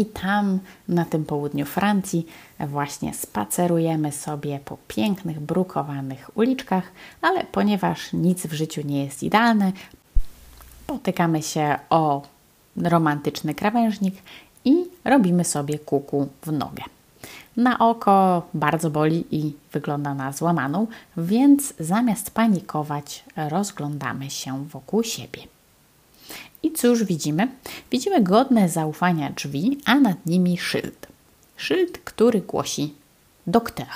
I 0.00 0.06
tam, 0.06 0.58
na 0.88 1.04
tym 1.04 1.24
południu 1.24 1.66
Francji, 1.66 2.26
właśnie 2.60 3.14
spacerujemy 3.14 4.12
sobie 4.12 4.60
po 4.64 4.78
pięknych, 4.88 5.40
brukowanych 5.40 6.30
uliczkach, 6.34 6.84
ale 7.22 7.44
ponieważ 7.44 8.12
nic 8.12 8.46
w 8.46 8.52
życiu 8.52 8.82
nie 8.84 9.04
jest 9.04 9.22
idealne, 9.22 9.72
potykamy 10.86 11.42
się 11.42 11.78
o 11.90 12.22
romantyczny 12.76 13.54
krawężnik 13.54 14.14
i 14.64 14.84
robimy 15.04 15.44
sobie 15.44 15.78
kuku 15.78 16.28
w 16.42 16.52
nogę. 16.52 16.82
Na 17.56 17.78
oko 17.78 18.42
bardzo 18.54 18.90
boli 18.90 19.24
i 19.30 19.54
wygląda 19.72 20.14
na 20.14 20.32
złamaną, 20.32 20.86
więc 21.16 21.74
zamiast 21.78 22.30
panikować, 22.30 23.24
rozglądamy 23.36 24.30
się 24.30 24.64
wokół 24.64 25.02
siebie. 25.02 25.59
I 26.62 26.72
cóż 26.72 27.04
widzimy? 27.04 27.48
Widzimy 27.90 28.22
godne 28.22 28.68
zaufania 28.68 29.30
drzwi, 29.30 29.78
a 29.84 29.94
nad 29.94 30.26
nimi 30.26 30.58
szyld. 30.58 31.06
Szyld, 31.56 31.98
który 31.98 32.40
głosi 32.40 32.94
doktor. 33.46 33.86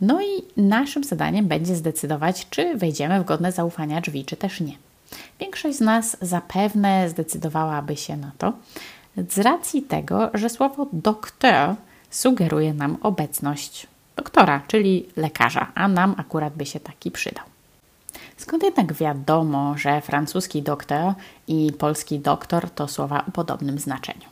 No 0.00 0.22
i 0.22 0.42
naszym 0.56 1.04
zadaniem 1.04 1.46
będzie 1.46 1.76
zdecydować, 1.76 2.46
czy 2.50 2.76
wejdziemy 2.76 3.20
w 3.20 3.24
godne 3.24 3.52
zaufania 3.52 4.00
drzwi, 4.00 4.24
czy 4.24 4.36
też 4.36 4.60
nie. 4.60 4.72
Większość 5.40 5.78
z 5.78 5.80
nas 5.80 6.16
zapewne 6.20 7.08
zdecydowałaby 7.08 7.96
się 7.96 8.16
na 8.16 8.30
to, 8.38 8.52
z 9.30 9.38
racji 9.38 9.82
tego, 9.82 10.30
że 10.34 10.50
słowo 10.50 10.86
doktor 10.92 11.74
sugeruje 12.10 12.74
nam 12.74 12.96
obecność 13.02 13.86
doktora, 14.16 14.62
czyli 14.68 15.06
lekarza, 15.16 15.72
a 15.74 15.88
nam 15.88 16.14
akurat 16.18 16.56
by 16.56 16.66
się 16.66 16.80
taki 16.80 17.10
przydał. 17.10 17.44
Skąd 18.36 18.62
jednak 18.62 18.92
wiadomo, 18.92 19.78
że 19.78 20.00
francuski 20.00 20.62
doktor 20.62 21.12
i 21.48 21.72
polski 21.78 22.18
doktor 22.18 22.70
to 22.70 22.88
słowa 22.88 23.24
o 23.28 23.30
podobnym 23.30 23.78
znaczeniu? 23.78 24.28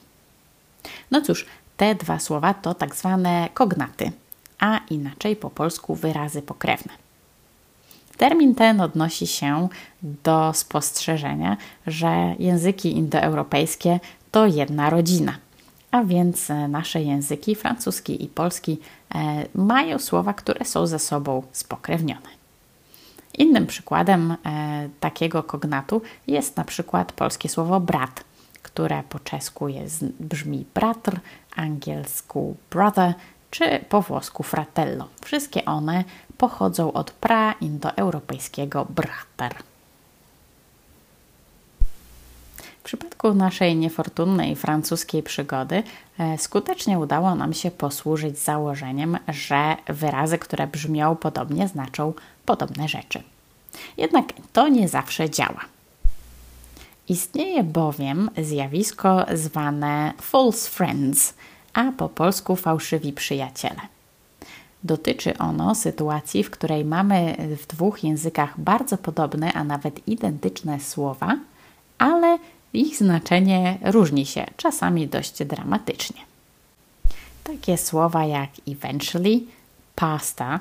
No 1.10 1.22
cóż, 1.22 1.46
te 1.76 1.94
dwa 1.94 2.18
słowa 2.18 2.54
to 2.54 2.74
tak 2.74 2.94
zwane 2.94 3.48
kognaty, 3.54 4.12
a 4.58 4.80
inaczej 4.90 5.36
po 5.36 5.50
polsku 5.50 5.94
wyrazy 5.94 6.42
pokrewne. 6.42 6.92
Termin 8.16 8.54
ten 8.54 8.80
odnosi 8.80 9.26
się 9.26 9.68
do 10.02 10.52
spostrzeżenia, 10.54 11.56
że 11.86 12.34
języki 12.38 12.92
indoeuropejskie 12.92 14.00
to 14.30 14.46
jedna 14.46 14.90
rodzina. 14.90 15.36
A 15.90 16.04
więc 16.04 16.48
nasze 16.68 17.02
języki, 17.02 17.54
francuski 17.54 18.24
i 18.24 18.28
polski, 18.28 18.78
e, 19.14 19.46
mają 19.54 19.98
słowa, 19.98 20.34
które 20.34 20.64
są 20.64 20.86
ze 20.86 20.98
sobą 20.98 21.42
spokrewnione. 21.52 22.41
Innym 23.38 23.66
przykładem 23.66 24.30
e, 24.30 24.36
takiego 25.00 25.42
kognatu 25.42 26.02
jest 26.26 26.56
na 26.56 26.64
przykład 26.64 27.12
polskie 27.12 27.48
słowo 27.48 27.80
brat, 27.80 28.24
które 28.62 29.02
po 29.08 29.18
czesku 29.18 29.68
jest, 29.68 30.04
brzmi 30.04 30.66
bratr, 30.74 31.20
angielsku 31.56 32.56
brother 32.70 33.14
czy 33.50 33.84
po 33.88 34.02
włosku 34.02 34.42
fratello. 34.42 35.08
Wszystkie 35.24 35.64
one 35.64 36.04
pochodzą 36.38 36.92
od 36.92 37.10
praindoeuropejskiego 37.10 38.86
brater. 38.90 39.54
W 42.82 42.84
przypadku 42.84 43.34
naszej 43.34 43.76
niefortunnej 43.76 44.56
francuskiej 44.56 45.22
przygody 45.22 45.82
e, 46.18 46.38
skutecznie 46.38 46.98
udało 46.98 47.34
nam 47.34 47.52
się 47.52 47.70
posłużyć 47.70 48.38
założeniem, 48.38 49.18
że 49.28 49.76
wyrazy, 49.86 50.38
które 50.38 50.66
brzmią 50.66 51.16
podobnie, 51.16 51.68
znaczą 51.68 52.12
podobne 52.46 52.88
rzeczy. 52.88 53.22
Jednak 53.96 54.24
to 54.52 54.68
nie 54.68 54.88
zawsze 54.88 55.30
działa. 55.30 55.60
Istnieje 57.08 57.64
bowiem 57.64 58.30
zjawisko 58.38 59.26
zwane 59.34 60.12
false 60.20 60.70
friends, 60.70 61.34
a 61.72 61.92
po 61.92 62.08
polsku 62.08 62.56
fałszywi 62.56 63.12
przyjaciele. 63.12 63.80
Dotyczy 64.84 65.38
ono 65.38 65.74
sytuacji, 65.74 66.44
w 66.44 66.50
której 66.50 66.84
mamy 66.84 67.36
w 67.62 67.66
dwóch 67.66 68.04
językach 68.04 68.60
bardzo 68.60 68.98
podobne, 68.98 69.52
a 69.52 69.64
nawet 69.64 70.08
identyczne 70.08 70.80
słowa, 70.80 71.36
ale 71.98 72.38
ich 72.74 72.96
znaczenie 72.96 73.78
różni 73.84 74.26
się, 74.26 74.46
czasami 74.56 75.08
dość 75.08 75.44
dramatycznie. 75.44 76.20
Takie 77.44 77.78
słowa 77.78 78.24
jak 78.24 78.50
eventually, 78.68 79.40
pasta, 79.94 80.60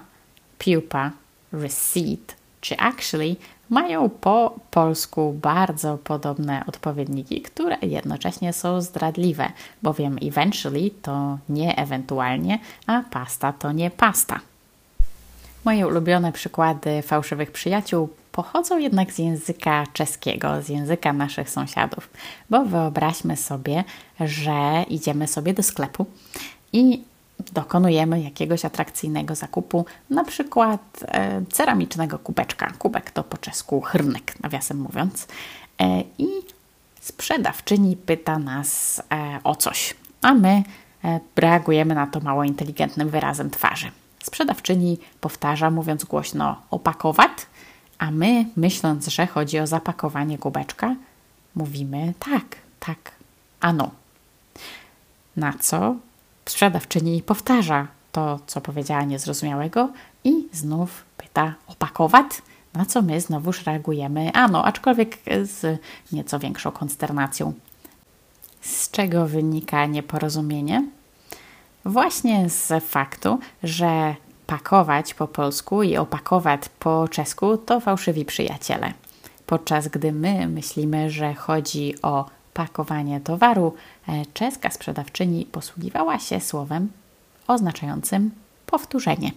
pupa, 0.57 1.11
receipt 1.53 2.35
czy 2.61 2.77
actually 2.77 3.35
mają 3.69 4.09
po 4.09 4.55
polsku 4.71 5.33
bardzo 5.41 5.97
podobne 5.97 6.63
odpowiedniki, 6.67 7.41
które 7.41 7.77
jednocześnie 7.81 8.53
są 8.53 8.81
zdradliwe, 8.81 9.51
bowiem 9.81 10.17
eventually 10.21 10.91
to 11.01 11.37
nie 11.49 11.75
ewentualnie, 11.77 12.59
a 12.87 13.03
pasta 13.11 13.53
to 13.53 13.71
nie 13.71 13.91
pasta. 13.91 14.39
Moje 15.65 15.87
ulubione 15.87 16.31
przykłady 16.31 17.01
fałszywych 17.01 17.51
przyjaciół 17.51 18.09
pochodzą 18.31 18.77
jednak 18.77 19.13
z 19.13 19.17
języka 19.17 19.83
czeskiego, 19.93 20.61
z 20.61 20.69
języka 20.69 21.13
naszych 21.13 21.49
sąsiadów, 21.49 22.09
bo 22.49 22.65
wyobraźmy 22.65 23.37
sobie, 23.37 23.83
że 24.19 24.85
idziemy 24.89 25.27
sobie 25.27 25.53
do 25.53 25.63
sklepu 25.63 26.05
i 26.73 27.03
dokonujemy 27.53 28.21
jakiegoś 28.21 28.65
atrakcyjnego 28.65 29.35
zakupu, 29.35 29.85
na 30.09 30.23
przykład 30.23 30.81
e, 31.07 31.41
ceramicznego 31.51 32.19
kubeczka. 32.19 32.73
Kubek 32.79 33.11
to 33.11 33.23
po 33.23 33.37
czesku 33.37 33.81
chrnek, 33.81 34.39
nawiasem 34.43 34.77
mówiąc. 34.77 35.27
E, 35.81 36.03
I 36.17 36.27
sprzedawczyni 37.01 37.97
pyta 37.97 38.39
nas 38.39 39.01
e, 39.11 39.39
o 39.43 39.55
coś, 39.55 39.95
a 40.21 40.33
my 40.33 40.63
e, 41.03 41.19
reagujemy 41.35 41.95
na 41.95 42.07
to 42.07 42.19
mało 42.19 42.43
inteligentnym 42.43 43.09
wyrazem 43.09 43.49
twarzy. 43.49 43.91
Sprzedawczyni 44.23 44.97
powtarza, 45.21 45.71
mówiąc 45.71 46.03
głośno 46.03 46.61
opakować, 46.71 47.31
a 48.01 48.11
my, 48.11 48.45
myśląc, 48.55 49.07
że 49.07 49.27
chodzi 49.27 49.59
o 49.59 49.67
zapakowanie 49.67 50.37
kubeczka, 50.37 50.95
mówimy 51.55 52.13
tak, 52.19 52.45
tak, 52.79 53.11
ano. 53.59 53.91
Na 55.37 55.53
co 55.53 55.95
sprzedawczyni 56.45 57.23
powtarza 57.23 57.87
to, 58.11 58.39
co 58.47 58.61
powiedziała 58.61 59.03
niezrozumiałego 59.03 59.89
i 60.23 60.47
znów 60.53 61.03
pyta 61.17 61.53
opakować, 61.67 62.25
na 62.73 62.85
co 62.85 63.01
my 63.01 63.21
znowuż 63.21 63.65
reagujemy 63.65 64.31
ano, 64.33 64.65
aczkolwiek 64.65 65.17
z 65.43 65.81
nieco 66.11 66.39
większą 66.39 66.71
konsternacją. 66.71 67.53
Z 68.61 68.91
czego 68.91 69.27
wynika 69.27 69.85
nieporozumienie? 69.85 70.87
Właśnie 71.85 72.49
z 72.49 72.83
faktu, 72.83 73.39
że 73.63 74.15
pakować 74.51 75.13
po 75.13 75.27
polsku 75.27 75.83
i 75.83 75.97
opakować 75.97 76.61
po 76.79 77.07
czesku 77.07 77.57
to 77.57 77.79
fałszywi 77.79 78.25
przyjaciele. 78.25 78.93
Podczas 79.45 79.87
gdy 79.87 80.11
my 80.11 80.47
myślimy, 80.47 81.09
że 81.09 81.33
chodzi 81.33 82.01
o 82.01 82.25
pakowanie 82.53 83.19
towaru, 83.19 83.73
e, 84.07 84.25
czeska 84.33 84.69
sprzedawczyni 84.69 85.45
posługiwała 85.45 86.19
się 86.19 86.39
słowem 86.39 86.89
oznaczającym 87.47 88.31
powtórzenie. 88.65 89.31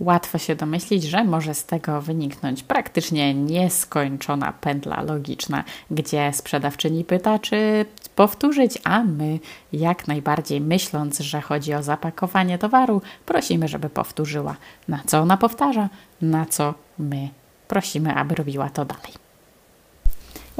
Łatwo 0.00 0.38
się 0.38 0.56
domyślić, 0.56 1.04
że 1.04 1.24
może 1.24 1.54
z 1.54 1.64
tego 1.64 2.00
wyniknąć 2.00 2.62
praktycznie 2.62 3.34
nieskończona 3.34 4.52
pętla 4.52 5.02
logiczna, 5.02 5.64
gdzie 5.90 6.32
sprzedawczyni 6.32 7.04
pyta, 7.04 7.38
czy 7.38 7.86
powtórzyć, 8.16 8.78
a 8.84 9.04
my, 9.04 9.38
jak 9.72 10.08
najbardziej 10.08 10.60
myśląc, 10.60 11.18
że 11.18 11.40
chodzi 11.40 11.74
o 11.74 11.82
zapakowanie 11.82 12.58
towaru, 12.58 13.02
prosimy, 13.26 13.68
żeby 13.68 13.90
powtórzyła. 13.90 14.56
Na 14.88 15.00
co 15.06 15.18
ona 15.18 15.36
powtarza, 15.36 15.88
na 16.22 16.46
co 16.46 16.74
my 16.98 17.28
prosimy, 17.68 18.14
aby 18.14 18.34
robiła 18.34 18.70
to 18.70 18.84
dalej. 18.84 19.29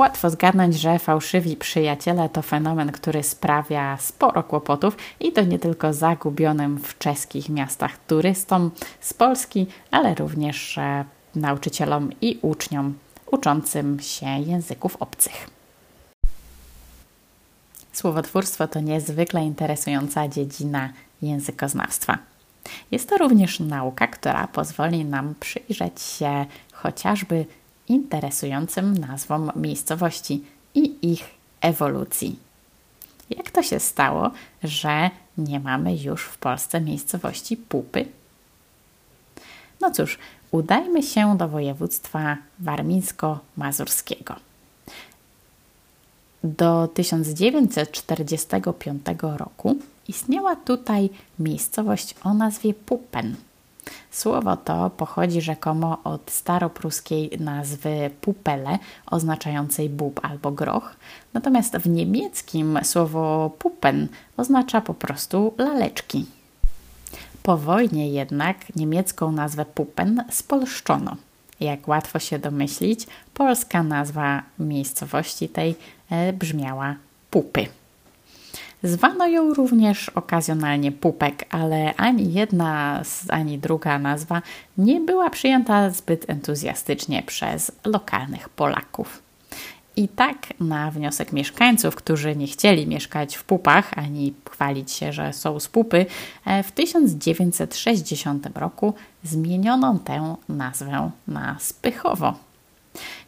Łatwo 0.01 0.31
zgadnąć, 0.31 0.75
że 0.75 0.99
fałszywi 0.99 1.57
przyjaciele 1.57 2.29
to 2.29 2.43
fenomen, 2.43 2.93
który 2.93 3.23
sprawia 3.23 3.97
sporo 3.97 4.43
kłopotów 4.43 4.97
i 5.21 5.33
to 5.33 5.43
nie 5.43 5.59
tylko 5.59 5.93
zagubionym 5.93 6.79
w 6.79 6.99
czeskich 6.99 7.49
miastach 7.49 7.99
turystom 8.07 8.71
z 9.01 9.15
Polski, 9.15 9.67
ale 9.91 10.15
również 10.15 10.79
e, 10.79 11.05
nauczycielom 11.35 12.11
i 12.21 12.39
uczniom 12.43 12.95
uczącym 13.27 14.01
się 14.01 14.27
języków 14.27 14.97
obcych. 14.97 15.51
Słowotwórstwo 17.93 18.69
to 18.69 18.81
niezwykle 18.81 19.45
interesująca 19.45 20.29
dziedzina 20.29 20.93
językoznawstwa. 21.23 22.19
Jest 22.91 23.09
to 23.09 23.19
również 23.19 23.61
nauka, 23.61 24.07
która 24.07 24.47
pozwoli 24.47 25.05
nam 25.05 25.35
przyjrzeć 25.41 26.03
się 26.03 26.47
chociażby 26.73 27.47
interesującym 27.91 28.99
nazwom 28.99 29.51
miejscowości 29.57 30.45
i 30.75 31.13
ich 31.13 31.25
ewolucji. 31.61 32.39
Jak 33.31 33.51
to 33.51 33.63
się 33.63 33.81
stało, 33.81 34.31
że 34.63 35.11
nie 35.39 35.61
mamy 35.61 35.97
już 35.97 36.25
w 36.25 36.39
Polsce 36.39 36.81
miejscowości 36.81 37.57
Pupy? 37.57 38.07
No 39.81 39.91
cóż, 39.91 40.19
udajmy 40.51 41.03
się 41.03 41.39
do 41.39 41.49
województwa 41.49 42.37
warmińsko-mazurskiego. 42.59 44.35
Do 46.45 46.89
1945 46.89 49.07
roku 49.37 49.77
istniała 50.09 50.57
tutaj 50.57 51.11
miejscowość 51.39 52.15
o 52.25 52.35
nazwie 52.35 52.75
Pupen– 52.75 53.37
Słowo 54.11 54.57
to 54.57 54.91
pochodzi 54.91 55.41
rzekomo 55.41 55.99
od 56.05 56.31
staropruskiej 56.31 57.31
nazwy 57.41 58.11
pupele, 58.21 58.79
oznaczającej 59.07 59.89
bób 59.89 60.21
albo 60.23 60.51
groch, 60.51 60.97
natomiast 61.35 61.77
w 61.77 61.89
niemieckim 61.89 62.79
słowo 62.83 63.51
pupen 63.59 64.09
oznacza 64.37 64.81
po 64.81 64.95
prostu 64.95 65.55
laleczki. 65.59 66.27
Po 67.43 67.57
wojnie 67.57 68.11
jednak 68.11 68.77
niemiecką 68.77 69.33
nazwę 69.33 69.65
pupen 69.65 70.25
spolszczono. 70.31 71.17
Jak 71.61 71.89
łatwo 71.89 72.19
się 72.19 72.39
domyślić, 72.39 73.07
polska 73.35 73.83
nazwa 73.83 74.43
miejscowości 74.59 75.49
tej 75.49 75.75
e, 76.11 76.33
brzmiała 76.33 76.95
Pupy. 77.31 77.80
Zwano 78.83 79.27
ją 79.27 79.55
również 79.55 80.09
okazjonalnie 80.09 80.93
pupek, 80.93 81.45
ale 81.51 81.95
ani 81.95 82.33
jedna, 82.33 83.03
ani 83.29 83.59
druga 83.59 83.99
nazwa 83.99 84.43
nie 84.79 85.01
była 85.01 85.31
przyjęta 85.31 85.91
zbyt 85.91 86.31
entuzjastycznie 86.31 87.23
przez 87.23 87.73
lokalnych 87.85 88.49
Polaków. 88.49 89.23
I 89.97 90.09
tak 90.09 90.37
na 90.61 90.91
wniosek 90.91 91.33
mieszkańców, 91.33 91.95
którzy 91.95 92.37
nie 92.37 92.47
chcieli 92.47 92.87
mieszkać 92.87 93.37
w 93.37 93.45
pupach 93.45 93.99
ani 93.99 94.35
chwalić 94.51 94.93
się, 94.93 95.13
że 95.13 95.33
są 95.33 95.61
z 95.61 95.69
pupy, 95.69 96.07
e, 96.45 96.63
w 96.63 96.73
1960 96.73 98.47
roku 98.55 98.95
zmieniono 99.25 99.99
tę 100.05 100.37
nazwę 100.49 101.11
na 101.29 101.57
Spychowo. 101.59 102.35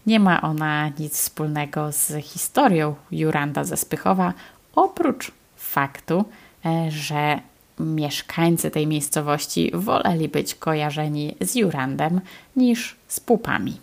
Nie 0.07 0.21
ma 0.21 0.43
ona 0.43 0.89
nic 0.89 1.15
wspólnego 1.15 1.93
z 1.93 2.25
historią 2.25 2.95
Juranda 3.11 3.65
ze 3.65 3.77
Spychowa, 3.77 4.35
oprócz 4.75 5.33
faktu, 5.73 6.25
e, 6.67 6.91
że 6.91 7.41
mieszkańcy 7.81 8.71
tej 8.71 8.87
miejscowości 8.87 9.71
woleli 9.75 10.29
być 10.29 10.55
kojarzeni 10.55 11.35
z 11.41 11.55
Jurandem 11.55 12.21
niż 12.57 12.97
z 13.09 13.21
pupami. 13.21 13.81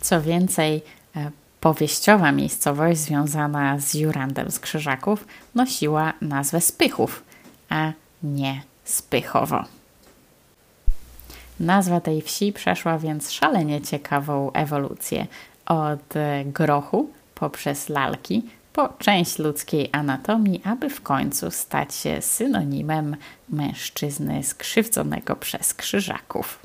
Co 0.00 0.22
więcej, 0.22 0.82
e, 1.16 1.30
powieściowa 1.60 2.32
miejscowość 2.32 3.00
związana 3.00 3.78
z 3.78 3.94
Jurandem 3.94 4.50
z 4.50 4.58
Krzyżaków 4.58 5.26
nosiła 5.54 6.12
nazwę 6.20 6.60
Spychów, 6.60 7.24
a 7.68 7.92
nie 8.22 8.62
Spychowo. 8.84 9.64
Nazwa 11.60 12.00
tej 12.00 12.22
wsi 12.22 12.52
przeszła 12.52 12.98
więc 12.98 13.30
szalenie 13.30 13.80
ciekawą 13.80 14.52
ewolucję 14.52 15.26
od 15.66 16.14
grochu 16.44 17.10
poprzez 17.34 17.88
lalki 17.88 18.42
po 18.72 18.88
część 18.88 19.38
ludzkiej 19.38 19.88
anatomii, 19.92 20.62
aby 20.64 20.90
w 20.90 21.02
końcu 21.02 21.50
stać 21.50 21.94
się 21.94 22.22
synonimem 22.22 23.16
mężczyzny 23.48 24.44
skrzywdzonego 24.44 25.36
przez 25.36 25.74
krzyżaków. 25.74 26.58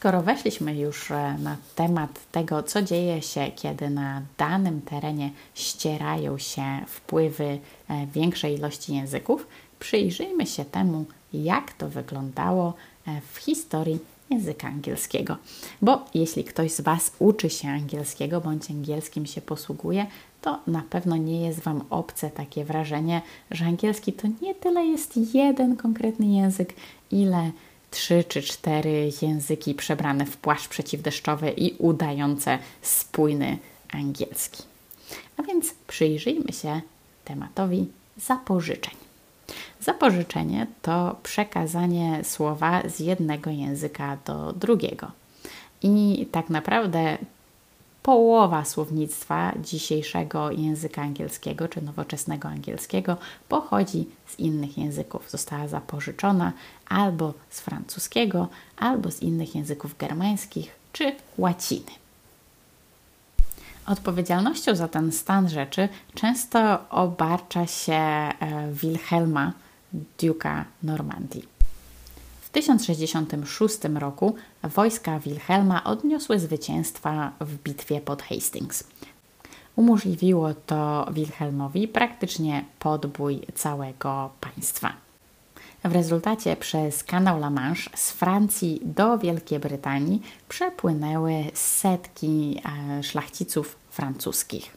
Skoro 0.00 0.22
weszliśmy 0.22 0.76
już 0.76 1.10
e, 1.10 1.36
na 1.38 1.56
temat 1.76 2.10
tego, 2.32 2.62
co 2.62 2.82
dzieje 2.82 3.22
się, 3.22 3.50
kiedy 3.56 3.90
na 3.90 4.22
danym 4.38 4.82
terenie 4.82 5.30
ścierają 5.54 6.38
się 6.38 6.80
wpływy 6.86 7.58
e, 7.88 8.06
większej 8.06 8.54
ilości 8.54 8.94
języków, 8.94 9.46
przyjrzyjmy 9.78 10.46
się 10.46 10.64
temu, 10.64 11.04
jak 11.32 11.72
to 11.72 11.88
wyglądało 11.88 12.74
e, 13.06 13.20
w 13.32 13.36
historii 13.36 13.98
języka 14.30 14.68
angielskiego. 14.68 15.36
Bo 15.82 16.04
jeśli 16.14 16.44
ktoś 16.44 16.72
z 16.72 16.80
Was 16.80 17.12
uczy 17.18 17.50
się 17.50 17.68
angielskiego 17.68 18.40
bądź 18.40 18.70
angielskim 18.70 19.26
się 19.26 19.40
posługuje, 19.40 20.06
to 20.42 20.58
na 20.66 20.82
pewno 20.90 21.16
nie 21.16 21.46
jest 21.46 21.60
Wam 21.60 21.84
obce 21.90 22.30
takie 22.30 22.64
wrażenie, 22.64 23.22
że 23.50 23.64
angielski 23.64 24.12
to 24.12 24.28
nie 24.42 24.54
tyle 24.54 24.86
jest 24.86 25.34
jeden 25.34 25.76
konkretny 25.76 26.26
język, 26.26 26.74
ile 27.10 27.50
trzy 27.90 28.24
czy 28.24 28.42
cztery 28.42 29.10
języki 29.22 29.74
przebrane 29.74 30.26
w 30.26 30.36
płaszcz 30.36 30.68
przeciwdeszczowy 30.68 31.50
i 31.50 31.74
udające 31.78 32.58
spójny 32.82 33.58
angielski. 33.92 34.62
A 35.36 35.42
więc 35.42 35.74
przyjrzyjmy 35.86 36.52
się 36.52 36.80
tematowi 37.24 37.86
zapożyczeń. 38.16 39.09
Zapożyczenie 39.80 40.66
to 40.82 41.16
przekazanie 41.22 42.24
słowa 42.24 42.82
z 42.88 43.00
jednego 43.00 43.50
języka 43.50 44.18
do 44.26 44.52
drugiego. 44.52 45.10
I 45.82 46.26
tak 46.32 46.50
naprawdę 46.50 47.18
połowa 48.02 48.64
słownictwa 48.64 49.52
dzisiejszego 49.62 50.50
języka 50.50 51.02
angielskiego 51.02 51.68
czy 51.68 51.82
nowoczesnego 51.82 52.48
angielskiego 52.48 53.16
pochodzi 53.48 54.08
z 54.26 54.38
innych 54.38 54.78
języków. 54.78 55.30
Została 55.30 55.68
zapożyczona 55.68 56.52
albo 56.88 57.34
z 57.50 57.60
francuskiego, 57.60 58.48
albo 58.76 59.10
z 59.10 59.22
innych 59.22 59.54
języków 59.54 59.98
germańskich 59.98 60.70
czy 60.92 61.12
łaciny. 61.38 61.99
Odpowiedzialnością 63.86 64.74
za 64.74 64.88
ten 64.88 65.12
stan 65.12 65.48
rzeczy 65.48 65.88
często 66.14 66.88
obarcza 66.90 67.66
się 67.66 67.92
e, 67.92 68.32
Wilhelma, 68.72 69.52
duka 70.18 70.64
Normandii. 70.82 71.44
W 72.40 72.50
1066 72.50 73.78
roku 73.94 74.34
wojska 74.62 75.18
Wilhelma 75.18 75.84
odniosły 75.84 76.38
zwycięstwa 76.38 77.32
w 77.40 77.56
bitwie 77.62 78.00
pod 78.00 78.22
Hastings. 78.22 78.84
Umożliwiło 79.76 80.54
to 80.54 81.06
Wilhelmowi 81.12 81.88
praktycznie 81.88 82.64
podbój 82.78 83.40
całego 83.54 84.30
państwa. 84.40 84.92
W 85.84 85.92
rezultacie 85.92 86.56
przez 86.56 87.04
kanał 87.04 87.36
La 87.38 87.50
Manche 87.50 87.90
z 87.96 88.10
Francji 88.10 88.80
do 88.82 89.18
Wielkiej 89.18 89.58
Brytanii 89.58 90.22
przepłynęły 90.48 91.32
setki 91.54 92.60
e, 92.98 93.02
szlachciców 93.02 93.76
francuskich. 93.90 94.76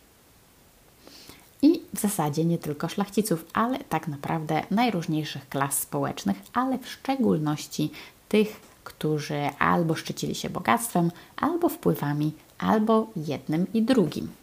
I 1.61 1.81
w 1.93 1.99
zasadzie 1.99 2.45
nie 2.45 2.57
tylko 2.57 2.89
szlachciców, 2.89 3.45
ale 3.53 3.79
tak 3.79 4.07
naprawdę 4.07 4.63
najróżniejszych 4.71 5.49
klas 5.49 5.79
społecznych, 5.79 6.37
ale 6.53 6.77
w 6.77 6.89
szczególności 6.89 7.91
tych, 8.29 8.59
którzy 8.83 9.49
albo 9.59 9.95
szczycili 9.95 10.35
się 10.35 10.49
bogactwem, 10.49 11.11
albo 11.37 11.69
wpływami, 11.69 12.31
albo 12.57 13.07
jednym 13.15 13.73
i 13.73 13.81
drugim. 13.81 14.42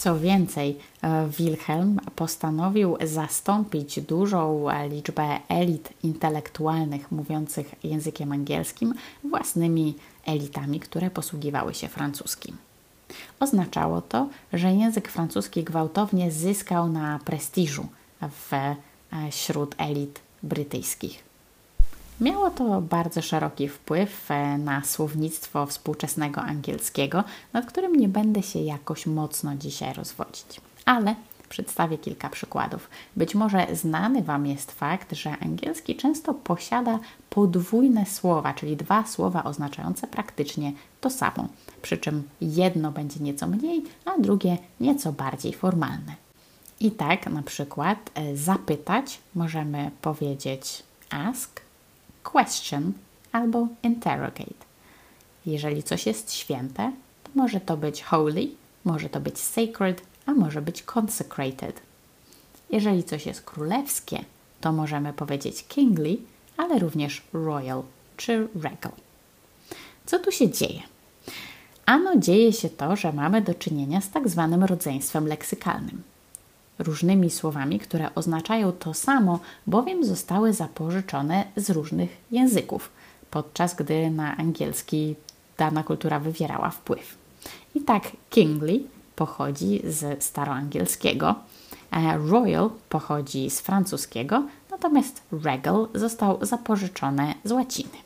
Co 0.00 0.18
więcej, 0.18 0.78
e, 1.02 1.28
Wilhelm 1.38 2.00
postanowił 2.16 2.96
zastąpić 3.04 4.00
dużą 4.00 4.66
liczbę 4.90 5.38
elit 5.48 5.92
intelektualnych 6.02 7.12
mówiących 7.12 7.74
językiem 7.84 8.32
angielskim 8.32 8.94
własnymi 9.24 9.94
elitami, 10.26 10.80
które 10.80 11.10
posługiwały 11.10 11.74
się 11.74 11.88
francuskim. 11.88 12.56
Oznaczało 13.40 14.00
to, 14.00 14.28
że 14.52 14.72
język 14.72 15.08
francuski 15.08 15.64
gwałtownie 15.64 16.32
zyskał 16.32 16.88
na 16.88 17.18
prestiżu 17.24 17.86
e, 18.52 18.76
wśród 19.30 19.74
elit 19.78 20.20
brytyjskich. 20.42 21.29
Miało 22.20 22.50
to 22.50 22.80
bardzo 22.80 23.22
szeroki 23.22 23.68
wpływ 23.68 24.30
e, 24.30 24.58
na 24.58 24.84
słownictwo 24.84 25.66
współczesnego 25.66 26.40
angielskiego, 26.40 27.24
nad 27.52 27.66
którym 27.66 27.96
nie 27.96 28.08
będę 28.08 28.42
się 28.42 28.58
jakoś 28.58 29.06
mocno 29.06 29.56
dzisiaj 29.56 29.94
rozwodzić. 29.94 30.60
Ale 30.84 31.14
przedstawię 31.48 31.98
kilka 31.98 32.28
przykładów. 32.28 32.90
Być 33.16 33.34
może 33.34 33.66
znany 33.72 34.22
Wam 34.22 34.46
jest 34.46 34.72
fakt, 34.72 35.12
że 35.12 35.30
angielski 35.42 35.96
często 35.96 36.34
posiada 36.34 36.98
podwójne 37.30 38.06
słowa, 38.06 38.54
czyli 38.54 38.76
dwa 38.76 39.06
słowa 39.06 39.44
oznaczające 39.44 40.06
praktycznie 40.06 40.72
to 41.00 41.10
samo, 41.10 41.48
przy 41.82 41.98
czym 41.98 42.22
jedno 42.40 42.92
będzie 42.92 43.20
nieco 43.20 43.46
mniej, 43.46 43.82
a 44.04 44.18
drugie 44.18 44.58
nieco 44.80 45.12
bardziej 45.12 45.52
formalne. 45.52 46.14
I 46.80 46.90
tak 46.90 47.26
na 47.26 47.42
przykład 47.42 48.10
e, 48.14 48.36
zapytać 48.36 49.18
możemy 49.34 49.90
powiedzieć 50.02 50.82
ask, 51.10 51.60
question 52.22 52.92
albo 53.32 53.68
interrogate. 53.82 54.64
Jeżeli 55.46 55.82
coś 55.82 56.06
jest 56.06 56.32
święte, 56.32 56.92
to 57.24 57.30
może 57.34 57.60
to 57.60 57.76
być 57.76 58.02
holy, 58.02 58.48
może 58.84 59.08
to 59.08 59.20
być 59.20 59.38
sacred, 59.38 60.02
a 60.26 60.32
może 60.32 60.62
być 60.62 60.84
consecrated. 60.96 61.80
Jeżeli 62.70 63.04
coś 63.04 63.26
jest 63.26 63.42
królewskie, 63.42 64.24
to 64.60 64.72
możemy 64.72 65.12
powiedzieć 65.12 65.64
kingly, 65.68 66.16
ale 66.56 66.78
również 66.78 67.22
royal 67.32 67.82
czy 68.16 68.48
regal. 68.54 68.92
Co 70.06 70.18
tu 70.18 70.32
się 70.32 70.50
dzieje? 70.50 70.80
Ano 71.86 72.16
dzieje 72.16 72.52
się 72.52 72.68
to, 72.68 72.96
że 72.96 73.12
mamy 73.12 73.42
do 73.42 73.54
czynienia 73.54 74.00
z 74.00 74.10
tak 74.10 74.28
zwanym 74.28 74.64
rodzeństwem 74.64 75.26
leksykalnym 75.26 76.02
różnymi 76.80 77.30
słowami, 77.30 77.78
które 77.78 78.14
oznaczają 78.14 78.72
to 78.72 78.94
samo, 78.94 79.40
bowiem 79.66 80.04
zostały 80.04 80.52
zapożyczone 80.52 81.44
z 81.56 81.70
różnych 81.70 82.16
języków, 82.30 82.90
podczas 83.30 83.74
gdy 83.74 84.10
na 84.10 84.36
angielski 84.36 85.14
dana 85.58 85.82
kultura 85.82 86.20
wywierała 86.20 86.70
wpływ. 86.70 87.16
I 87.74 87.80
tak 87.80 88.02
kingly 88.30 88.80
pochodzi 89.16 89.82
z 89.84 90.24
staroangielskiego, 90.24 91.34
royal 92.28 92.70
pochodzi 92.88 93.50
z 93.50 93.60
francuskiego, 93.60 94.42
natomiast 94.70 95.22
regal 95.42 95.88
został 95.94 96.38
zapożyczony 96.42 97.34
z 97.44 97.52
łaciny. 97.52 97.98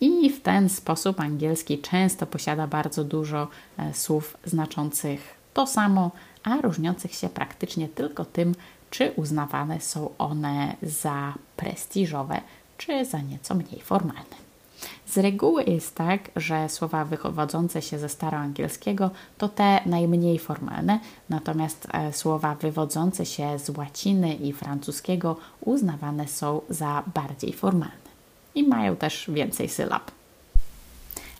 I 0.00 0.30
w 0.30 0.40
ten 0.40 0.68
sposób 0.68 1.20
angielski 1.20 1.78
często 1.78 2.26
posiada 2.26 2.66
bardzo 2.66 3.04
dużo 3.04 3.48
e, 3.78 3.94
słów 3.94 4.36
znaczących 4.44 5.20
to 5.54 5.66
samo, 5.66 6.10
a 6.42 6.60
różniących 6.60 7.14
się 7.14 7.28
praktycznie 7.28 7.88
tylko 7.88 8.24
tym, 8.24 8.54
czy 8.90 9.12
uznawane 9.16 9.80
są 9.80 10.10
one 10.18 10.76
za 10.82 11.34
prestiżowe, 11.56 12.40
czy 12.78 13.04
za 13.04 13.20
nieco 13.20 13.54
mniej 13.54 13.80
formalne. 13.80 14.40
Z 15.06 15.18
reguły 15.18 15.64
jest 15.64 15.94
tak, 15.94 16.30
że 16.36 16.68
słowa 16.68 17.04
wywodzące 17.04 17.82
się 17.82 17.98
ze 17.98 18.08
staroangielskiego 18.08 19.10
to 19.38 19.48
te 19.48 19.80
najmniej 19.86 20.38
formalne, 20.38 21.00
natomiast 21.28 21.86
e, 21.92 22.12
słowa 22.12 22.54
wywodzące 22.54 23.26
się 23.26 23.58
z 23.58 23.70
łaciny 23.70 24.34
i 24.34 24.52
francuskiego 24.52 25.36
uznawane 25.60 26.28
są 26.28 26.60
za 26.68 27.02
bardziej 27.14 27.52
formalne 27.52 28.10
i 28.54 28.62
mają 28.62 28.96
też 28.96 29.30
więcej 29.30 29.68
sylab. 29.68 30.10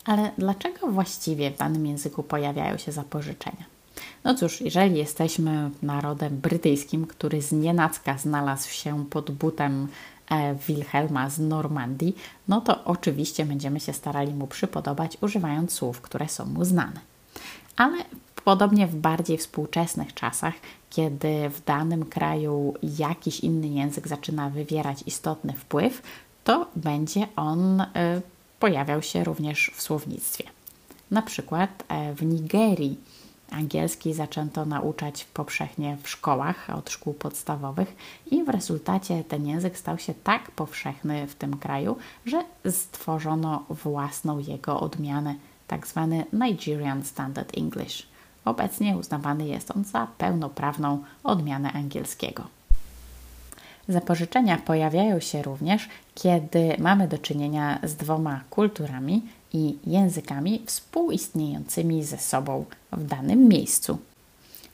Ale 0.05 0.31
dlaczego 0.39 0.87
właściwie 0.87 1.51
w 1.51 1.57
danym 1.57 1.87
języku 1.87 2.23
pojawiają 2.23 2.77
się 2.77 2.93
zapożyczenia? 2.93 3.65
No 4.25 4.35
cóż, 4.35 4.61
jeżeli 4.61 4.99
jesteśmy 4.99 5.71
narodem 5.83 6.37
brytyjskim, 6.37 7.07
który 7.07 7.43
z 7.43 7.53
nienacka 7.53 8.19
znalazł 8.19 8.71
się 8.71 9.05
pod 9.11 9.31
butem 9.31 9.89
e, 10.31 10.55
Wilhelma 10.55 11.31
z 11.31 11.39
Normandii, 11.39 12.17
no 12.49 12.61
to 12.61 12.85
oczywiście 12.85 13.45
będziemy 13.45 13.81
się 13.81 13.93
starali 13.93 14.35
mu 14.35 14.47
przypodobać, 14.47 15.19
używając 15.21 15.73
słów, 15.73 16.01
które 16.01 16.29
są 16.29 16.47
mu 16.47 16.65
znane. 16.65 17.01
Ale 17.77 17.97
podobnie 18.45 18.87
w 18.87 18.95
bardziej 18.95 19.39
współczesnych 19.39 20.15
czasach, 20.15 20.55
kiedy 20.91 21.51
w 21.51 21.65
danym 21.65 22.05
kraju 22.05 22.75
jakiś 22.99 23.41
inny 23.41 23.69
język 23.69 24.09
zaczyna 24.09 24.51
wywierać 24.51 25.03
istotny 25.07 25.53
wpływ, 25.53 26.03
to 26.45 26.67
będzie 26.77 27.27
on 27.37 27.81
y, 27.81 27.87
pojawiał 28.61 29.03
się 29.03 29.25
również 29.25 29.71
w 29.75 29.83
słownictwie. 29.83 30.45
Na 31.11 31.23
przykład 31.23 31.85
e, 31.89 32.15
w 32.15 32.23
Nigerii 32.23 32.99
Angielski 33.51 34.15
zaczęto 34.15 34.65
nauczać 34.65 35.25
powszechnie 35.25 35.97
w 36.03 36.09
szkołach, 36.09 36.71
od 36.75 36.91
szkół 36.91 37.15
podstawowych, 37.15 37.97
i 38.31 38.45
w 38.45 38.49
rezultacie 38.49 39.25
ten 39.25 39.47
język 39.47 39.79
stał 39.79 39.99
się 39.99 40.15
tak 40.15 40.51
powszechny 40.51 41.27
w 41.27 41.35
tym 41.35 41.57
kraju, 41.57 41.97
że 42.27 42.45
stworzono 42.71 43.65
własną 43.69 44.39
jego 44.39 44.81
odmianę, 44.81 45.35
tak 45.67 45.87
zwany 45.87 46.25
Nigerian 46.33 47.05
Standard 47.05 47.59
English. 47.59 48.07
Obecnie 48.45 48.97
uznawany 48.97 49.47
jest 49.47 49.71
on 49.77 49.85
za 49.85 50.07
pełnoprawną 50.19 51.03
odmianę 51.25 51.73
angielskiego. 51.73 52.45
Zapożyczenia 53.89 54.59
pojawiają 54.59 55.21
się 55.21 55.43
również, 55.43 55.89
kiedy 56.15 56.77
mamy 56.79 57.09
do 57.09 57.19
czynienia 57.19 57.79
z 57.83 57.97
dwoma 57.97 58.41
kulturami 58.51 59.23
i 59.53 59.79
językami 59.87 60.63
współistniejącymi 60.67 62.05
ze 62.05 62.19
sobą 62.19 62.65
w 62.93 63.05
danym 63.05 63.49
miejscu. 63.49 63.99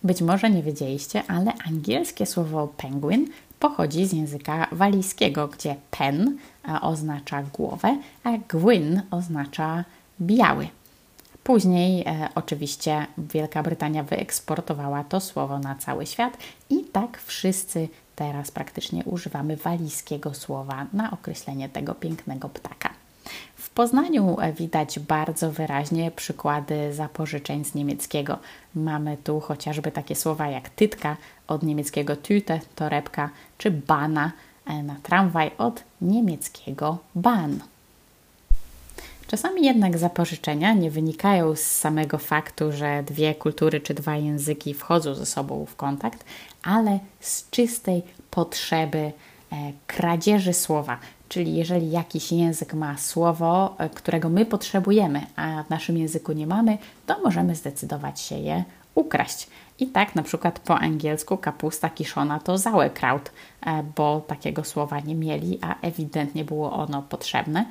Być 0.03 0.23
może 0.23 0.51
nie 0.51 0.63
wiedzieliście, 0.63 1.23
ale 1.29 1.53
angielskie 1.69 2.27
słowo 2.27 2.69
penguin 2.77 3.29
pochodzi 3.61 4.07
z 4.07 4.13
języka 4.13 4.69
walijskiego, 4.73 5.49
gdzie 5.49 5.77
pen 5.91 6.39
oznacza 6.83 7.43
głowę, 7.43 7.99
a 8.25 8.39
gwyn 8.49 9.03
oznacza 9.11 9.85
biały. 10.21 10.69
Później 11.45 12.05
e, 12.07 12.29
oczywiście 12.35 13.07
Wielka 13.19 13.63
Brytania 13.63 14.03
wyeksportowała 14.03 15.05
to 15.05 15.21
słowo 15.21 15.59
na 15.59 15.75
cały 15.75 16.07
świat 16.07 16.37
i 16.71 16.85
tak 16.85 17.19
wszyscy 17.19 17.89
teraz 18.17 18.51
praktycznie 18.51 19.05
używamy 19.05 19.57
walijskiego 19.57 20.35
słowa 20.35 20.87
na 20.93 21.11
określenie 21.11 21.69
tego 21.69 21.95
pięknego 21.95 22.49
ptaka. 22.49 23.06
W 23.67 23.71
Poznaniu 23.71 24.37
widać 24.59 24.99
bardzo 24.99 25.53
wyraźnie 25.53 26.11
przykłady 26.11 26.95
zapożyczeń 26.95 27.65
z 27.65 27.75
niemieckiego. 27.75 28.39
Mamy 28.75 29.17
tu 29.25 29.41
chociażby 29.41 29.93
takie 29.93 30.15
słowa 30.15 30.49
jak 30.49 30.69
tytka 30.69 31.17
od 31.49 31.63
niemieckiego 31.63 32.17
Tüte, 32.17 32.61
torebka, 32.75 33.31
czy 33.59 33.71
bana 33.71 34.33
e, 34.67 34.83
na 34.83 34.97
tramwaj 35.03 35.51
od 35.59 35.83
niemieckiego 36.01 36.99
ban. 37.15 37.61
Czasami 39.27 39.65
jednak 39.65 39.99
zapożyczenia 39.99 40.73
nie 40.73 40.91
wynikają 40.91 41.57
z 41.57 41.61
samego 41.61 42.19
faktu, 42.19 42.73
że 42.73 43.03
dwie 43.03 43.35
kultury 43.35 43.81
czy 43.81 43.95
dwa 43.95 44.17
języki 44.17 44.75
wchodzą 44.75 45.15
ze 45.15 45.27
sobą 45.27 45.67
w 45.67 45.77
kontakt, 45.77 46.25
ale 46.63 46.99
z 47.21 47.51
czystej 47.51 48.03
potrzeby 48.31 48.99
e, 48.99 49.13
kradzieży 49.87 50.55
słowa, 50.55 50.99
Czyli 51.29 51.55
jeżeli 51.55 51.91
jakiś 51.91 52.33
język 52.33 52.75
ma 52.75 52.99
słowo, 52.99 53.75
e, 53.79 53.89
którego 53.89 54.29
my 54.29 54.47
potrzebujemy, 54.47 55.27
a 55.37 55.63
w 55.63 55.71
naszym 55.71 55.99
języku 55.99 56.33
nie 56.33 56.47
mamy, 56.47 56.79
to 57.07 57.23
możemy 57.25 57.55
zdecydować 57.55 58.21
się 58.21 58.39
je 58.39 58.65
ukraść. 58.95 59.49
I 59.79 59.87
tak 59.87 60.15
na 60.15 60.23
przykład 60.23 60.59
po 60.59 60.79
angielsku 60.79 61.37
kapusta 61.37 61.91
kiszona 61.91 62.41
to 62.41 62.59
sauerkraut, 62.59 63.31
e, 63.67 63.83
bo 63.97 64.21
takiego 64.27 64.65
słowa 64.65 65.01
nie 65.01 65.15
mieli, 65.15 65.59
a 65.63 65.81
ewidentnie 65.81 66.45
było 66.45 66.73
ono 66.73 67.03
potrzebne. 67.03 67.67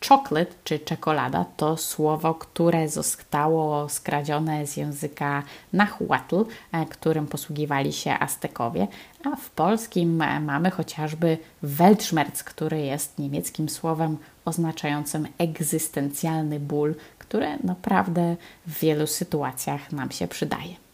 Chocolate 0.00 0.54
czy 0.64 0.78
czekolada 0.78 1.44
to 1.56 1.76
słowo, 1.76 2.34
które 2.34 2.88
zostało 2.88 3.88
skradzione 3.88 4.66
z 4.66 4.76
języka 4.76 5.42
nahuatl, 5.72 6.44
e, 6.72 6.86
którym 6.86 7.26
posługiwali 7.26 7.92
się 7.92 8.10
Aztekowie, 8.18 8.88
a 9.24 9.36
w 9.36 9.50
polskim 9.50 10.22
e, 10.22 10.40
mamy 10.40 10.70
chociażby 10.70 11.38
Weltschmerz, 11.62 12.44
który 12.44 12.80
jest 12.80 13.18
niemieckim 13.18 13.68
słowem 13.68 14.16
oznaczającym 14.44 15.28
egzystencjalny 15.38 16.60
ból, 16.60 16.94
który 17.18 17.58
naprawdę 17.64 18.36
w 18.66 18.78
wielu 18.78 19.06
sytuacjach 19.06 19.92
nam 19.92 20.10
się 20.10 20.28
przydaje. 20.28 20.87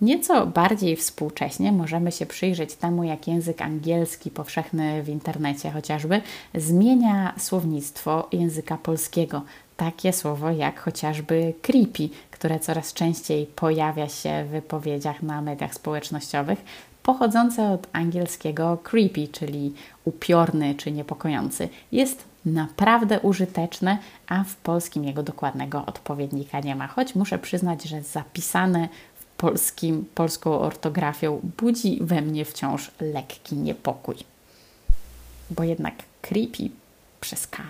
Nieco 0.00 0.46
bardziej 0.46 0.96
współcześnie 0.96 1.72
możemy 1.72 2.12
się 2.12 2.26
przyjrzeć 2.26 2.74
temu, 2.74 3.04
jak 3.04 3.28
język 3.28 3.62
angielski, 3.62 4.30
powszechny 4.30 5.02
w 5.02 5.08
internecie 5.08 5.70
chociażby, 5.70 6.20
zmienia 6.54 7.34
słownictwo 7.38 8.28
języka 8.32 8.76
polskiego. 8.76 9.42
takie 9.76 10.12
słowo 10.12 10.50
jak 10.50 10.80
chociażby 10.80 11.54
creepy, 11.62 12.08
które 12.30 12.60
coraz 12.60 12.92
częściej 12.92 13.46
pojawia 13.46 14.08
się 14.08 14.44
w 14.44 14.50
wypowiedziach 14.50 15.22
na 15.22 15.42
mediach 15.42 15.74
społecznościowych, 15.74 16.64
pochodzące 17.02 17.70
od 17.70 17.86
angielskiego 17.92 18.78
creepy, 18.82 19.28
czyli 19.28 19.72
upiorny 20.04 20.74
czy 20.74 20.92
niepokojący. 20.92 21.68
Jest 21.92 22.24
naprawdę 22.44 23.20
użyteczne, 23.20 23.98
a 24.28 24.44
w 24.44 24.56
polskim 24.56 25.04
jego 25.04 25.22
dokładnego 25.22 25.86
odpowiednika 25.86 26.60
nie 26.60 26.76
ma. 26.76 26.86
Choć 26.86 27.14
muszę 27.14 27.38
przyznać, 27.38 27.82
że 27.84 28.02
zapisane 28.02 28.88
polskim, 29.44 30.04
polską 30.14 30.60
ortografią 30.60 31.40
budzi 31.56 31.98
we 32.00 32.22
mnie 32.22 32.44
wciąż 32.44 32.90
lekki 33.00 33.56
niepokój. 33.56 34.16
Bo 35.50 35.62
jednak 35.64 35.94
creepy 36.22 36.70
przez 37.20 37.46
K. 37.46 37.62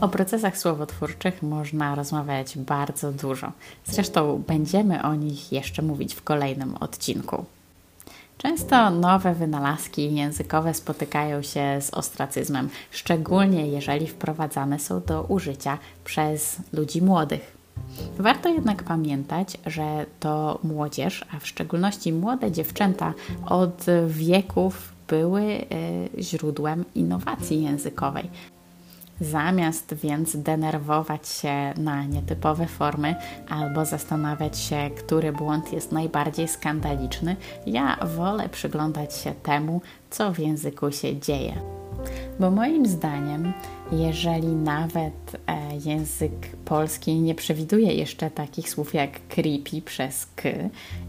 O 0.00 0.08
procesach 0.08 0.58
słowotwórczych 0.58 1.42
można 1.42 1.94
rozmawiać 1.94 2.58
bardzo 2.58 3.12
dużo. 3.12 3.52
Zresztą 3.84 4.42
będziemy 4.46 5.02
o 5.02 5.14
nich 5.14 5.52
jeszcze 5.52 5.82
mówić 5.82 6.14
w 6.14 6.22
kolejnym 6.22 6.74
odcinku. 6.74 7.44
Często 8.38 8.90
nowe 8.90 9.34
wynalazki 9.34 10.14
językowe 10.14 10.74
spotykają 10.74 11.42
się 11.42 11.80
z 11.80 11.90
ostracyzmem, 11.90 12.68
szczególnie 12.90 13.68
jeżeli 13.68 14.06
wprowadzane 14.06 14.78
są 14.78 15.00
do 15.00 15.22
użycia 15.22 15.78
przez 16.04 16.56
ludzi 16.72 17.02
młodych. 17.02 17.56
Warto 18.18 18.48
jednak 18.48 18.82
pamiętać, 18.82 19.58
że 19.66 20.06
to 20.20 20.58
młodzież, 20.62 21.24
a 21.36 21.38
w 21.38 21.46
szczególności 21.46 22.12
młode 22.12 22.52
dziewczęta 22.52 23.14
od 23.46 23.84
wieków 24.06 24.92
były 25.08 25.42
y, 25.42 26.22
źródłem 26.22 26.84
innowacji 26.94 27.62
językowej. 27.62 28.30
Zamiast 29.20 29.94
więc 29.94 30.36
denerwować 30.36 31.28
się 31.28 31.74
na 31.76 32.04
nietypowe 32.04 32.66
formy 32.66 33.14
albo 33.48 33.84
zastanawiać 33.84 34.58
się, 34.58 34.90
który 34.98 35.32
błąd 35.32 35.72
jest 35.72 35.92
najbardziej 35.92 36.48
skandaliczny, 36.48 37.36
ja 37.66 37.96
wolę 38.16 38.48
przyglądać 38.48 39.16
się 39.16 39.32
temu, 39.32 39.80
co 40.10 40.32
w 40.32 40.38
języku 40.38 40.92
się 40.92 41.20
dzieje. 41.20 41.75
Bo 42.40 42.50
moim 42.50 42.86
zdaniem, 42.86 43.52
jeżeli 43.92 44.46
nawet 44.46 45.36
e, 45.46 45.76
język 45.84 46.56
polski 46.64 47.14
nie 47.14 47.34
przewiduje 47.34 47.94
jeszcze 47.94 48.30
takich 48.30 48.70
słów 48.70 48.94
jak 48.94 49.10
creepy 49.28 49.82
przez 49.84 50.26
k 50.36 50.48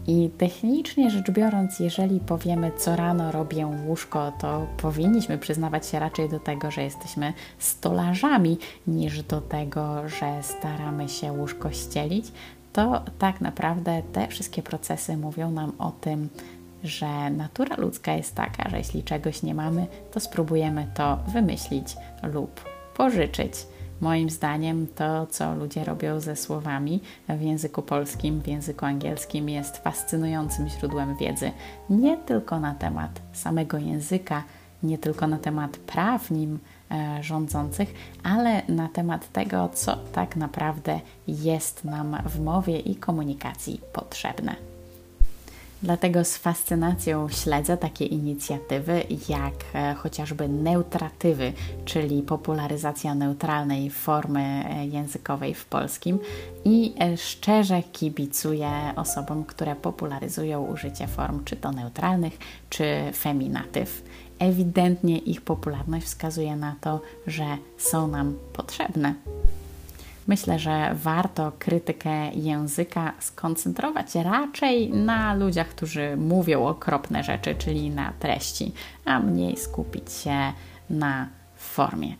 i 0.06 0.30
technicznie 0.38 1.10
rzecz 1.10 1.30
biorąc, 1.30 1.80
jeżeli 1.80 2.20
powiemy 2.20 2.72
co 2.78 2.96
rano 2.96 3.32
robię 3.32 3.66
łóżko, 3.66 4.32
to 4.40 4.66
powinniśmy 4.76 5.38
przyznawać 5.38 5.86
się 5.86 5.98
raczej 5.98 6.28
do 6.28 6.40
tego, 6.40 6.70
że 6.70 6.82
jesteśmy 6.82 7.32
stolarzami, 7.58 8.58
niż 8.86 9.22
do 9.22 9.40
tego, 9.40 10.08
że 10.08 10.42
staramy 10.42 11.08
się 11.08 11.32
łóżko 11.32 11.70
ścielić, 11.70 12.32
to 12.72 13.02
tak 13.18 13.40
naprawdę 13.40 14.02
te 14.12 14.28
wszystkie 14.28 14.62
procesy 14.62 15.16
mówią 15.16 15.50
nam 15.50 15.72
o 15.78 15.92
tym, 16.00 16.28
że 16.84 17.30
natura 17.30 17.76
ludzka 17.76 18.12
jest 18.12 18.34
taka, 18.34 18.70
że 18.70 18.78
jeśli 18.78 19.02
czegoś 19.02 19.42
nie 19.42 19.54
mamy, 19.54 19.86
to 20.12 20.20
spróbujemy 20.20 20.86
to 20.94 21.18
wymyślić 21.28 21.96
lub 22.22 22.60
pożyczyć. 22.96 23.52
Moim 24.00 24.30
zdaniem 24.30 24.86
to, 24.86 25.26
co 25.26 25.54
ludzie 25.54 25.84
robią 25.84 26.20
ze 26.20 26.36
słowami 26.36 27.00
w 27.28 27.40
języku 27.40 27.82
polskim, 27.82 28.40
w 28.40 28.48
języku 28.48 28.84
angielskim, 28.84 29.48
jest 29.48 29.76
fascynującym 29.76 30.68
źródłem 30.68 31.16
wiedzy 31.16 31.50
nie 31.90 32.16
tylko 32.16 32.60
na 32.60 32.74
temat 32.74 33.20
samego 33.32 33.78
języka, 33.78 34.42
nie 34.82 34.98
tylko 34.98 35.26
na 35.26 35.38
temat 35.38 35.76
praw 35.76 36.30
nim 36.30 36.58
e, 36.90 37.22
rządzących, 37.22 37.94
ale 38.22 38.62
na 38.68 38.88
temat 38.88 39.32
tego, 39.32 39.68
co 39.72 39.96
tak 40.12 40.36
naprawdę 40.36 41.00
jest 41.28 41.84
nam 41.84 42.16
w 42.26 42.40
mowie 42.40 42.78
i 42.78 42.96
komunikacji 42.96 43.80
potrzebne. 43.92 44.67
Dlatego 45.82 46.24
z 46.24 46.36
fascynacją 46.36 47.28
śledzę 47.28 47.76
takie 47.76 48.04
inicjatywy 48.04 49.02
jak 49.28 49.54
e, 49.74 49.94
chociażby 49.94 50.48
neutratywy, 50.48 51.52
czyli 51.84 52.22
popularyzacja 52.22 53.14
neutralnej 53.14 53.90
formy 53.90 54.40
e, 54.40 54.86
językowej 54.86 55.54
w 55.54 55.64
polskim 55.64 56.18
i 56.64 56.94
e, 57.00 57.16
szczerze 57.16 57.82
kibicuję 57.82 58.70
osobom, 58.96 59.44
które 59.44 59.76
popularyzują 59.76 60.66
użycie 60.66 61.06
form 61.06 61.44
czy 61.44 61.56
to 61.56 61.72
neutralnych, 61.72 62.38
czy 62.70 62.84
feminatyw. 63.14 64.02
Ewidentnie 64.38 65.18
ich 65.18 65.40
popularność 65.40 66.06
wskazuje 66.06 66.56
na 66.56 66.76
to, 66.80 67.00
że 67.26 67.44
są 67.76 68.08
nam 68.08 68.34
potrzebne. 68.52 69.14
Myślę, 70.28 70.58
że 70.58 70.94
warto 70.94 71.52
krytykę 71.58 72.30
języka 72.30 73.12
skoncentrować 73.20 74.14
raczej 74.14 74.90
na 74.90 75.34
ludziach, 75.34 75.68
którzy 75.68 76.16
mówią 76.16 76.66
okropne 76.66 77.24
rzeczy, 77.24 77.54
czyli 77.54 77.90
na 77.90 78.12
treści, 78.18 78.72
a 79.04 79.20
mniej 79.20 79.56
skupić 79.56 80.12
się 80.12 80.52
na 80.90 81.28
formie. 81.56 82.14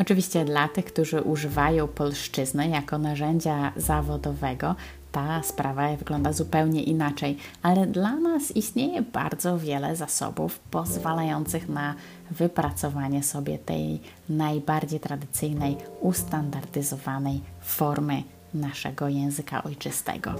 Oczywiście 0.00 0.44
dla 0.44 0.68
tych, 0.68 0.84
którzy 0.84 1.22
używają 1.22 1.88
polszczyzny 1.88 2.68
jako 2.68 2.98
narzędzia 2.98 3.72
zawodowego, 3.76 4.74
ta 5.12 5.42
sprawa 5.42 5.96
wygląda 5.96 6.32
zupełnie 6.32 6.82
inaczej, 6.82 7.36
ale 7.62 7.86
dla 7.86 8.16
nas 8.16 8.56
istnieje 8.56 9.02
bardzo 9.02 9.58
wiele 9.58 9.96
zasobów 9.96 10.58
pozwalających 10.58 11.68
na 11.68 11.94
wypracowanie 12.30 13.22
sobie 13.22 13.58
tej 13.58 14.00
najbardziej 14.28 15.00
tradycyjnej, 15.00 15.76
ustandardyzowanej 16.00 17.40
formy 17.60 18.22
naszego 18.54 19.08
języka 19.08 19.62
ojczystego. 19.62 20.34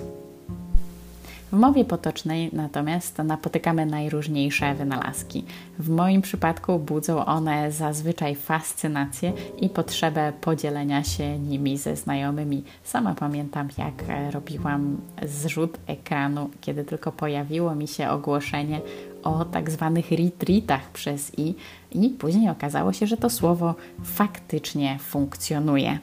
W 1.53 1.57
mowie 1.57 1.85
potocznej 1.85 2.51
natomiast 2.53 3.19
napotykamy 3.19 3.87
najróżniejsze 3.87 4.75
wynalazki. 4.75 5.45
W 5.79 5.89
moim 5.89 6.23
przypadku 6.23 6.79
budzą 6.79 7.25
one 7.25 7.73
zazwyczaj 7.73 8.35
fascynację 8.35 9.33
i 9.61 9.69
potrzebę 9.69 10.33
podzielenia 10.41 11.05
się 11.05 11.39
nimi 11.39 11.79
ze 11.79 11.97
znajomymi. 11.97 12.65
Sama 12.85 13.15
pamiętam, 13.15 13.69
jak 13.79 13.95
robiłam 14.33 14.97
zrzut 15.23 15.79
ekranu, 15.87 16.51
kiedy 16.61 16.85
tylko 16.85 17.13
pojawiło 17.13 17.75
mi 17.75 17.89
się 17.89 18.11
ogłoszenie 18.11 18.81
o 19.23 19.45
tak 19.45 19.71
zwanych 19.71 20.11
retreatach 20.11 20.91
przez 20.91 21.39
i 21.39 21.55
i 21.93 22.11
później 22.11 22.51
okazało 22.51 22.93
się, 22.93 23.07
że 23.07 23.17
to 23.17 23.31
słowo 23.31 23.75
faktycznie 24.05 24.99
funkcjonuje. 24.99 25.99